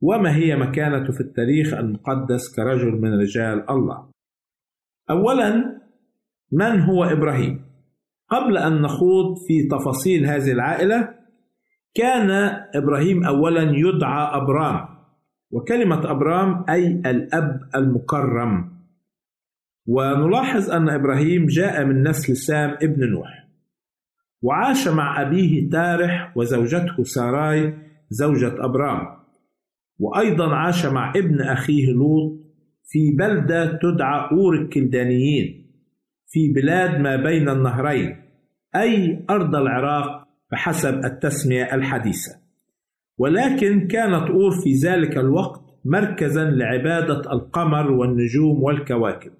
وما 0.00 0.36
هي 0.36 0.56
مكانته 0.56 1.12
في 1.12 1.20
التاريخ 1.20 1.74
المقدس 1.74 2.56
كرجل 2.56 2.92
من 3.00 3.14
رجال 3.20 3.70
الله. 3.70 4.08
أولا 5.10 5.80
من 6.52 6.80
هو 6.80 7.04
إبراهيم؟ 7.04 7.64
قبل 8.28 8.58
أن 8.58 8.82
نخوض 8.82 9.36
في 9.48 9.68
تفاصيل 9.68 10.26
هذه 10.26 10.52
العائلة 10.52 11.14
كان 11.94 12.30
إبراهيم 12.74 13.24
أولا 13.24 13.62
يدعى 13.62 14.36
أبرام 14.36 14.88
وكلمة 15.50 16.10
أبرام 16.10 16.64
أي 16.68 16.86
الأب 16.86 17.60
المكرم 17.74 18.70
ونلاحظ 19.86 20.70
أن 20.70 20.88
إبراهيم 20.88 21.46
جاء 21.46 21.84
من 21.84 22.08
نسل 22.08 22.36
سام 22.36 22.70
ابن 22.70 23.10
نوح 23.10 23.39
وعاش 24.42 24.88
مع 24.88 25.22
أبيه 25.22 25.70
تارح 25.70 26.36
وزوجته 26.36 27.02
ساراي 27.02 27.74
زوجة 28.10 28.64
أبرام. 28.64 29.06
وأيضا 29.98 30.54
عاش 30.54 30.86
مع 30.86 31.12
ابن 31.16 31.40
أخيه 31.40 31.92
لوط 31.92 32.40
في 32.84 33.16
بلدة 33.18 33.78
تدعى 33.82 34.30
أور 34.32 34.54
الكلدانيين 34.54 35.66
في 36.26 36.52
بلاد 36.52 37.00
ما 37.00 37.16
بين 37.16 37.48
النهرين 37.48 38.16
أي 38.76 39.24
أرض 39.30 39.56
العراق 39.56 40.28
بحسب 40.52 41.04
التسمية 41.04 41.74
الحديثة. 41.74 42.40
ولكن 43.18 43.86
كانت 43.86 44.30
أور 44.30 44.50
في 44.64 44.72
ذلك 44.72 45.18
الوقت 45.18 45.60
مركزا 45.84 46.44
لعبادة 46.44 47.32
القمر 47.32 47.92
والنجوم 47.92 48.62
والكواكب. 48.62 49.32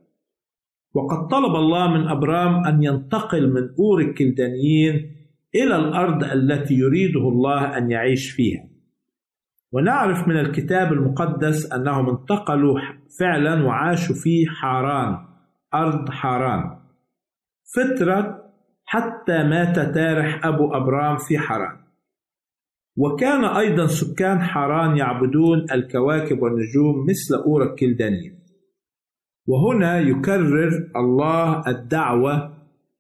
وقد 0.94 1.28
طلب 1.28 1.54
الله 1.56 1.88
من 1.88 2.08
أبرام 2.08 2.64
أن 2.64 2.82
ينتقل 2.82 3.52
من 3.52 3.68
أور 3.78 4.00
الكلدانيين 4.00 5.16
إلى 5.54 5.76
الأرض 5.76 6.24
التي 6.24 6.74
يريده 6.74 7.20
الله 7.20 7.78
أن 7.78 7.90
يعيش 7.90 8.30
فيها. 8.30 8.68
ونعرف 9.72 10.28
من 10.28 10.36
الكتاب 10.36 10.92
المقدس 10.92 11.72
أنهم 11.72 12.08
انتقلوا 12.10 12.80
فعلا 13.20 13.64
وعاشوا 13.64 14.14
في 14.14 14.46
حاران 14.46 15.16
أرض 15.74 16.10
حاران. 16.10 16.80
فترة 17.74 18.40
حتى 18.84 19.42
مات 19.42 19.94
تارح 19.94 20.46
أبو 20.46 20.74
أبرام 20.74 21.16
في 21.16 21.38
حران 21.38 21.76
وكان 22.96 23.44
أيضا 23.44 23.86
سكان 23.86 24.42
حران 24.42 24.96
يعبدون 24.96 25.66
الكواكب 25.72 26.42
والنجوم 26.42 27.06
مثل 27.08 27.42
أور 27.46 27.62
الكلدانيين 27.62 28.39
وهنا 29.46 29.98
يكرر 29.98 30.90
الله 30.96 31.68
الدعوة 31.68 32.54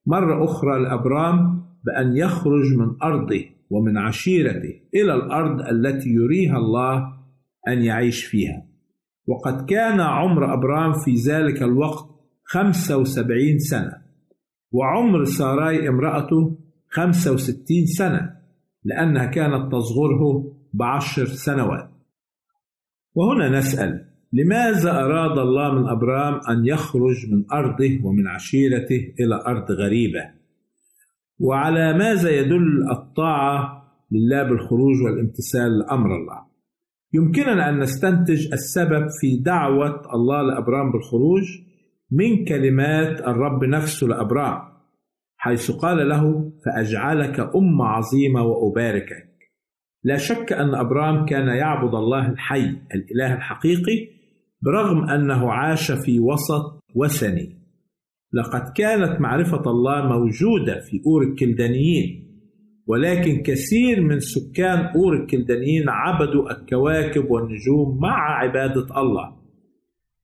مرة 0.06 0.44
أخرى 0.44 0.82
لأبرام 0.82 1.62
بأن 1.84 2.16
يخرج 2.16 2.74
من 2.78 3.02
أرضه 3.02 3.44
ومن 3.70 3.98
عشيرته 3.98 4.80
إلى 4.94 5.14
الأرض 5.14 5.60
التي 5.60 6.08
يريها 6.08 6.56
الله 6.56 7.12
أن 7.68 7.82
يعيش 7.82 8.24
فيها. 8.24 8.66
وقد 9.26 9.64
كان 9.64 10.00
عمر 10.00 10.54
أبرام 10.54 10.92
في 10.92 11.14
ذلك 11.14 11.62
الوقت 11.62 12.10
خمسة 12.44 12.96
وسبعين 12.96 13.58
سنة 13.58 13.92
وعمر 14.72 15.24
ساراي 15.24 15.88
امرأته 15.88 16.58
خمسة 16.88 17.32
وستين 17.32 17.86
سنة 17.86 18.36
لأنها 18.84 19.26
كانت 19.26 19.72
تصغره 19.72 20.56
بعشر 20.72 21.24
سنوات. 21.24 21.90
وهنا 23.14 23.58
نسأل 23.58 24.09
لماذا 24.32 24.90
أراد 24.90 25.38
الله 25.38 25.74
من 25.74 25.88
أبرام 25.88 26.40
أن 26.50 26.66
يخرج 26.66 27.30
من 27.32 27.44
أرضه 27.52 28.04
ومن 28.04 28.28
عشيرته 28.28 29.14
إلى 29.20 29.42
أرض 29.46 29.72
غريبة؟ 29.72 30.20
وعلى 31.38 31.98
ماذا 31.98 32.30
يدل 32.30 32.90
الطاعة 32.90 33.82
لله 34.12 34.42
بالخروج 34.42 35.02
والامتثال 35.04 35.78
لأمر 35.78 36.16
الله؟ 36.16 36.50
يمكننا 37.12 37.68
أن 37.68 37.78
نستنتج 37.78 38.52
السبب 38.52 39.06
في 39.20 39.36
دعوة 39.36 40.02
الله 40.14 40.42
لأبرام 40.42 40.92
بالخروج 40.92 41.42
من 42.10 42.44
كلمات 42.44 43.20
الرب 43.20 43.64
نفسه 43.64 44.06
لأبرام 44.06 44.58
حيث 45.36 45.70
قال 45.70 46.08
له 46.08 46.52
فأجعلك 46.64 47.40
أمة 47.40 47.84
عظيمة 47.84 48.42
وأباركك. 48.42 49.30
لا 50.04 50.16
شك 50.16 50.52
أن 50.52 50.74
أبرام 50.74 51.26
كان 51.26 51.48
يعبد 51.48 51.94
الله 51.94 52.30
الحي 52.30 52.76
الإله 52.94 53.34
الحقيقي 53.34 54.19
برغم 54.62 55.10
أنه 55.10 55.52
عاش 55.52 55.92
في 55.92 56.20
وسط 56.20 56.84
وثني. 56.94 57.60
لقد 58.32 58.72
كانت 58.76 59.20
معرفة 59.20 59.70
الله 59.70 60.06
موجودة 60.06 60.80
في 60.80 61.02
أور 61.06 61.22
الكلدانيين 61.22 62.30
ولكن 62.86 63.42
كثير 63.42 64.00
من 64.00 64.20
سكان 64.20 64.78
أور 64.78 65.14
الكلدانيين 65.14 65.88
عبدوا 65.88 66.50
الكواكب 66.50 67.30
والنجوم 67.30 67.98
مع 68.00 68.38
عبادة 68.38 69.00
الله. 69.00 69.36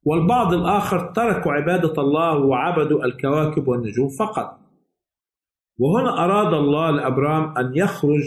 والبعض 0.05 0.55
الآخر 0.55 1.13
تركوا 1.13 1.53
عبادة 1.53 2.03
الله 2.03 2.39
وعبدوا 2.39 3.05
الكواكب 3.05 3.69
والنجوم 3.69 4.09
فقط. 4.19 4.59
وهنا 5.79 6.25
أراد 6.25 6.55
الله 6.55 6.91
لأبرام 6.91 7.59
أن 7.59 7.77
يخرج 7.77 8.23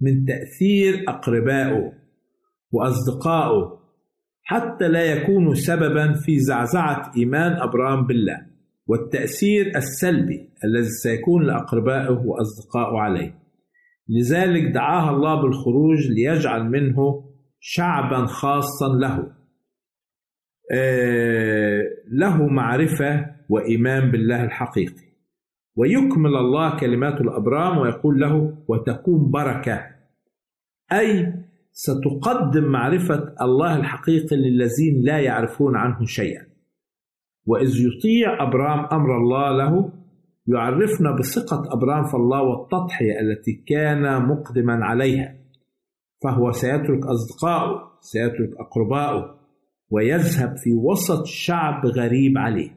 من 0.00 0.24
تأثير 0.24 1.04
أقربائه 1.08 1.92
وأصدقائه 2.72 3.77
حتى 4.50 4.88
لا 4.88 5.04
يكونوا 5.04 5.54
سببا 5.54 6.12
في 6.12 6.40
زعزعة 6.40 7.12
إيمان 7.16 7.52
أبرام 7.52 8.06
بالله 8.06 8.46
والتأثير 8.86 9.76
السلبي 9.76 10.50
الذي 10.64 10.88
سيكون 10.88 11.42
لأقربائه 11.42 12.18
وأصدقائه 12.26 12.98
عليه. 12.98 13.34
لذلك 14.08 14.72
دعاها 14.74 15.10
الله 15.10 15.42
بالخروج 15.42 16.08
ليجعل 16.10 16.64
منه 16.64 17.24
شعبا 17.60 18.26
خاصا 18.26 18.88
له. 18.88 19.32
آه 20.72 21.82
له 22.12 22.46
معرفة 22.46 23.26
وإيمان 23.48 24.10
بالله 24.10 24.44
الحقيقي. 24.44 25.08
ويكمل 25.76 26.36
الله 26.36 26.78
كلمات 26.78 27.20
الأبرام 27.20 27.78
ويقول 27.78 28.20
له 28.20 28.58
وتكون 28.68 29.30
بركة 29.30 29.86
أي 30.92 31.34
ستقدم 31.80 32.64
معرفة 32.64 33.34
الله 33.42 33.76
الحقيقي 33.76 34.36
للذين 34.36 35.02
لا 35.02 35.18
يعرفون 35.18 35.76
عنه 35.76 36.04
شيئا. 36.04 36.46
وإذ 37.46 37.68
يطيع 37.68 38.42
أبرام 38.48 38.84
أمر 38.84 39.16
الله 39.16 39.56
له 39.56 39.92
يعرفنا 40.46 41.16
بثقة 41.18 41.72
أبرام 41.72 42.04
في 42.04 42.14
الله 42.14 42.42
والتضحية 42.42 43.20
التي 43.20 43.52
كان 43.66 44.28
مقدما 44.28 44.84
عليها. 44.84 45.34
فهو 46.22 46.52
سيترك 46.52 47.06
أصدقائه 47.06 47.90
سيترك 48.00 48.50
أقربائه 48.60 49.38
ويذهب 49.90 50.56
في 50.56 50.74
وسط 50.74 51.26
شعب 51.26 51.86
غريب 51.86 52.38
عليه. 52.38 52.70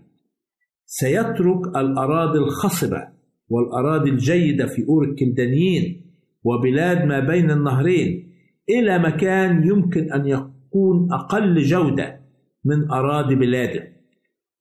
سيترك 0.85 1.67
الأراضي 1.75 2.39
الخصبة 2.39 3.07
والأراضي 3.49 4.09
الجيدة 4.09 4.65
في 4.65 4.85
أور 4.89 5.03
الكلدانيين 5.03 6.01
وبلاد 6.43 7.05
ما 7.05 7.19
بين 7.19 7.51
النهرين 7.51 8.30
إلى 8.69 8.99
مكان 8.99 9.67
يمكن 9.67 10.13
أن 10.13 10.27
يكون 10.27 11.13
أقل 11.13 11.61
جودة 11.61 12.19
من 12.65 12.91
أراضي 12.91 13.35
بلاده. 13.35 13.87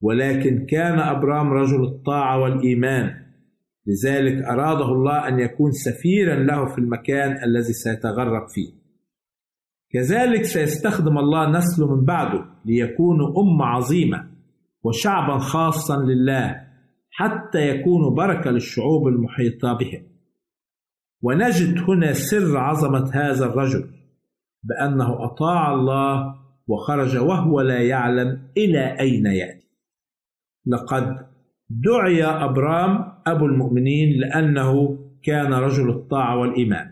ولكن 0.01 0.67
كان 0.67 0.99
أبرام 0.99 1.53
رجل 1.53 1.85
الطاعة 1.85 2.39
والإيمان. 2.41 3.15
لذلك 3.87 4.45
أراده 4.45 4.93
الله 4.93 5.29
أن 5.29 5.41
يكون 5.41 5.71
سفيرا 5.73 6.35
له 6.35 6.67
في 6.67 6.79
المكان 6.79 7.45
الذي 7.45 7.73
سيتغرب 7.73 8.49
فيه. 8.55 8.81
كذلك 9.93 10.45
سيستخدم 10.45 11.19
الله 11.19 11.51
نسله 11.51 11.97
من 11.97 12.05
بعده 12.05 12.45
ليكونوا 12.65 13.29
أمة 13.43 13.65
عظيمة 13.65 14.31
وشعبا 14.85 15.39
خاصا 15.39 15.97
لله 15.97 16.57
حتى 17.11 17.69
يكونوا 17.69 18.11
بركة 18.11 18.51
للشعوب 18.51 19.09
المحيطة 19.09 19.73
بهم. 19.73 20.10
ونجد 21.23 21.79
هنا 21.89 22.13
سر 22.13 22.59
عظمة 22.59 23.11
هذا 23.15 23.47
الرجل 23.47 23.85
بأنه 24.63 25.25
أطاع 25.25 25.75
الله 25.75 26.35
وخرج 26.69 27.17
وهو 27.17 27.61
لا 27.61 27.83
يعلم 27.83 28.43
إلى 28.57 29.01
أين 29.01 29.27
يأتي. 29.27 29.71
لقد 30.67 31.17
دعي 31.71 32.25
أبرام 32.25 33.13
أبو 33.27 33.47
المؤمنين 33.47 34.21
لأنه 34.21 34.99
كان 35.23 35.53
رجل 35.53 35.91
الطاعة 35.91 36.39
والإيمان. 36.39 36.87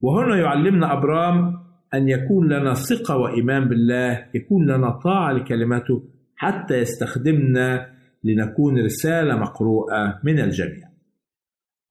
وهنا 0.00 0.36
يعلمنا 0.36 0.92
أبرام 0.92 1.58
أن 1.94 2.08
يكون 2.08 2.52
لنا 2.52 2.74
ثقة 2.74 3.16
وإيمان 3.16 3.68
بالله 3.68 4.26
يكون 4.34 4.66
لنا 4.66 4.90
طاعة 4.90 5.32
لكلمته 5.32 6.02
حتى 6.36 6.74
يستخدمنا 6.78 7.86
لنكون 8.24 8.84
رسالة 8.84 9.36
مقروءة 9.36 10.20
من 10.24 10.40
الجميع. 10.40 10.87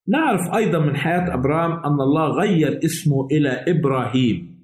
نعرف 0.07 0.55
أيضا 0.55 0.79
من 0.79 0.95
حياة 0.95 1.33
أبرام 1.33 1.71
أن 1.71 2.01
الله 2.01 2.27
غير 2.27 2.79
اسمه 2.85 3.27
إلى 3.31 3.49
إبراهيم. 3.49 4.57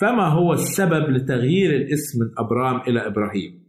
فما 0.00 0.28
هو 0.28 0.52
السبب 0.52 1.10
لتغيير 1.10 1.76
الاسم 1.76 2.18
من 2.20 2.30
أبرام 2.38 2.80
إلى 2.80 3.06
إبراهيم؟ 3.06 3.66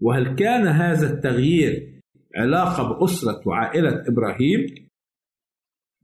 وهل 0.00 0.34
كان 0.34 0.66
هذا 0.66 1.12
التغيير 1.12 2.00
علاقة 2.36 2.88
بأسرة 2.88 3.40
وعائلة 3.46 4.04
إبراهيم؟ 4.08 4.66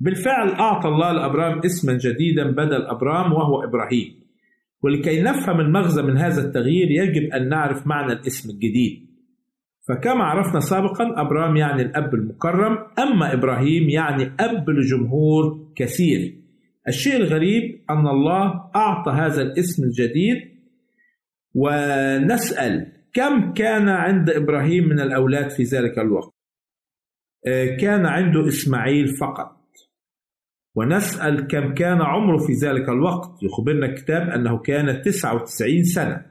بالفعل 0.01 0.49
أعطى 0.49 0.89
الله 0.89 1.13
لأبرام 1.13 1.61
اسما 1.65 1.99
جديدا 1.99 2.51
بدل 2.51 2.83
أبرام 2.87 3.33
وهو 3.33 3.65
إبراهيم. 3.65 4.19
ولكي 4.83 5.23
نفهم 5.23 5.61
المغزى 5.61 6.03
من 6.03 6.19
هذا 6.19 6.47
التغيير 6.47 6.91
يجب 6.91 7.23
أن 7.35 7.49
نعرف 7.49 7.87
معنى 7.87 8.13
الاسم 8.13 8.51
الجديد. 8.51 9.08
فكما 9.89 10.25
عرفنا 10.25 10.61
سابقا 10.61 11.21
أبرام 11.21 11.57
يعني 11.57 11.83
الأب 11.83 12.15
المكرم 12.15 12.79
أما 12.99 13.33
إبراهيم 13.33 13.89
يعني 13.89 14.33
أب 14.41 14.71
لجمهور 14.71 15.73
كثير. 15.77 16.35
الشيء 16.89 17.17
الغريب 17.17 17.85
أن 17.91 18.07
الله 18.09 18.71
أعطى 18.77 19.11
هذا 19.11 19.43
الاسم 19.43 19.85
الجديد 19.85 20.37
ونسأل 21.55 22.93
كم 23.13 23.53
كان 23.53 23.89
عند 23.89 24.31
إبراهيم 24.31 24.89
من 24.89 25.01
الأولاد 25.01 25.51
في 25.51 25.63
ذلك 25.63 25.99
الوقت؟ 25.99 26.35
آه، 27.47 27.77
كان 27.77 28.07
عنده 28.07 28.49
إسماعيل 28.49 29.09
فقط. 29.17 29.59
ونسأل 30.75 31.47
كم 31.47 31.75
كان 31.75 32.03
عمره 32.03 32.39
في 32.39 32.53
ذلك 32.67 32.89
الوقت. 32.89 33.43
يخبرنا 33.43 33.87
الكتاب 33.87 34.23
أنه 34.29 34.59
كان 34.59 35.03
99 35.03 35.83
سنة. 35.85 36.28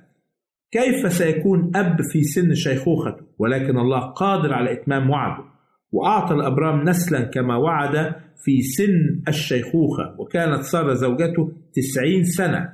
كيف 0.72 1.14
سيكون 1.14 1.72
أب 1.76 2.02
في 2.02 2.24
سن 2.24 2.54
شيخوخته 2.54 3.26
ولكن 3.40 3.78
الله 3.78 4.00
قادر 4.00 4.54
على 4.54 4.72
إتمام 4.74 5.10
وعده 5.10 5.44
وأعطى 5.92 6.34
الأبرام 6.34 6.90
نسلا 6.90 7.24
كما 7.24 7.56
وعد 7.56 8.16
في 8.46 8.62
سن 8.62 9.22
الشيخوخة 9.28 10.16
وكانت 10.20 10.62
سارة 10.62 10.94
زوجته 10.94 11.52
90 11.74 12.24
سنة. 12.24 12.70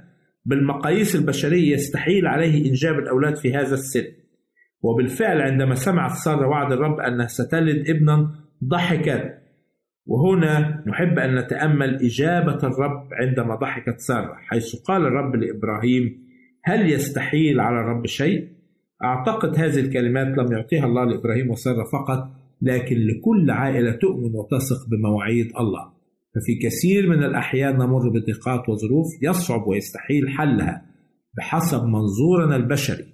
بالمقاييس 0.46 1.16
البشرية 1.16 1.74
يستحيل 1.74 2.28
عليه 2.28 2.70
إنجاب 2.70 3.00
الأولاد 3.00 3.36
في 3.36 3.56
هذا 3.56 3.74
السن. 3.74 4.04
وبالفعل 4.82 5.42
عندما 5.42 5.76
سمعت 5.76 6.12
سارة 6.12 6.48
وعد 6.48 6.72
الرب 6.72 7.00
أنها 7.00 7.28
ستلد 7.28 7.90
ابنا 7.90 8.32
ضحكت 8.64 9.40
وهنا 10.06 10.84
نحب 10.88 11.20
أن 11.20 11.36
نتأمل 11.36 11.96
إجابة 11.96 12.58
الرب 12.64 13.10
عندما 13.14 13.56
ضحكت 13.56 14.00
سارة 14.00 14.36
حيث 14.36 14.76
قال 14.76 15.02
الرب 15.02 15.36
لإبراهيم 15.36 16.23
هل 16.64 16.92
يستحيل 16.92 17.60
على 17.60 17.80
الرب 17.80 18.06
شيء؟ 18.06 18.48
أعتقد 19.04 19.60
هذه 19.60 19.80
الكلمات 19.80 20.38
لم 20.38 20.52
يعطيها 20.52 20.86
الله 20.86 21.06
لإبراهيم 21.06 21.50
وسارة 21.50 21.84
فقط 21.84 22.30
لكن 22.62 22.96
لكل 22.96 23.52
عائلة 23.52 23.92
تؤمن 23.92 24.36
وتثق 24.36 24.90
بمواعيد 24.90 25.52
الله 25.60 25.94
ففي 26.36 26.56
كثير 26.56 27.10
من 27.10 27.24
الأحيان 27.24 27.78
نمر 27.78 28.10
بضيقات 28.10 28.70
وظروف 28.70 29.08
يصعب 29.22 29.68
ويستحيل 29.68 30.30
حلها 30.30 30.86
بحسب 31.38 31.84
منظورنا 31.84 32.56
البشري 32.56 33.06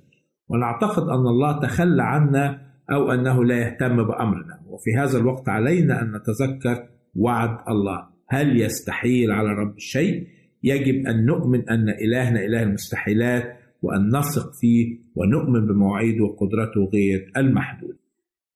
ونعتقد 0.49 1.03
أن 1.03 1.27
الله 1.27 1.59
تخلى 1.59 2.03
عنا 2.03 2.61
أو 2.91 3.11
أنه 3.11 3.45
لا 3.45 3.57
يهتم 3.57 4.03
بأمرنا 4.03 4.59
وفي 4.67 4.95
هذا 4.97 5.17
الوقت 5.17 5.49
علينا 5.49 6.01
أن 6.01 6.15
نتذكر 6.15 6.87
وعد 7.15 7.57
الله 7.69 8.07
هل 8.29 8.61
يستحيل 8.61 9.31
على 9.31 9.49
رب 9.49 9.75
الشيء؟ 9.75 10.27
يجب 10.64 11.07
أن 11.07 11.26
نؤمن 11.26 11.70
أن 11.70 11.89
إلهنا 11.89 12.45
إله 12.45 12.64
المستحيلات 12.64 13.60
وأن 13.82 14.18
نثق 14.18 14.53
فيه 14.53 14.97
ونؤمن 15.16 15.68
بمواعيده 15.68 16.24
وقدرته 16.24 16.89
غير 16.93 17.32
المحدود. 17.38 17.97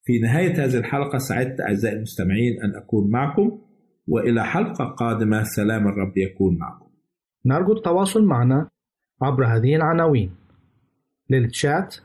في 0.03 0.19
نهاية 0.19 0.65
هذه 0.65 0.77
الحلقة 0.77 1.17
سعدت 1.17 1.61
أعزائي 1.61 1.95
المستمعين 1.95 2.63
أن 2.63 2.75
أكون 2.75 3.11
معكم 3.11 3.59
وإلى 4.07 4.45
حلقة 4.45 4.85
قادمة 4.85 5.43
سلام 5.43 5.87
الرب 5.87 6.17
يكون 6.17 6.57
معكم. 6.57 6.85
نرجو 7.45 7.73
التواصل 7.73 8.25
معنا 8.25 8.69
عبر 9.21 9.45
هذه 9.45 9.75
العناوين. 9.75 10.31
للتشات 11.29 11.95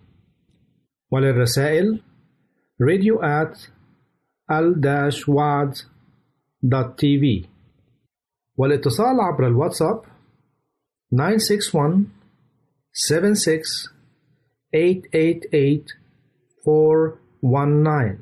وللرسائل 1.11 2.03
radio 2.83 3.21
at 3.23 3.57
al-wad.tv 4.51 5.85
والاتصال 8.57 9.21
عبر 9.21 9.47
الواتساب 9.47 10.03
961 11.13 12.05
76 12.93 13.89
888 14.73 15.99
419 16.67 18.19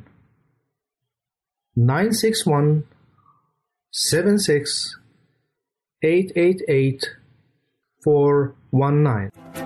961 1.77 2.83
76 3.91 4.97
888 6.03 7.17
419 8.07 9.66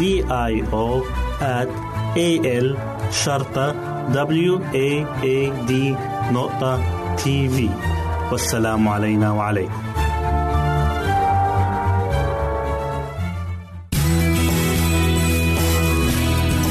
D 0.00 0.02
I 0.50 0.52
O 0.72 1.02
at 1.40 1.68
A 2.16 2.28
L 2.64 2.68
شرطة 3.24 3.74
W 4.12 4.52
A 4.74 5.04
A 5.22 5.50
D 5.68 5.72
نقطة 6.32 6.80
تي 7.16 7.48
في 7.48 7.68
والسلام 8.32 8.88
علينا 8.88 9.30
وعليكم. 9.30 9.72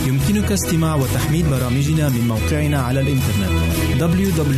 يمكنك 0.07 0.51
استماع 0.51 0.95
وتحميل 0.95 1.45
برامجنا 1.49 2.09
من 2.09 2.27
موقعنا 2.27 2.81
على 2.81 2.99
الإنترنت 2.99 3.51
www.awr.org 3.99 4.55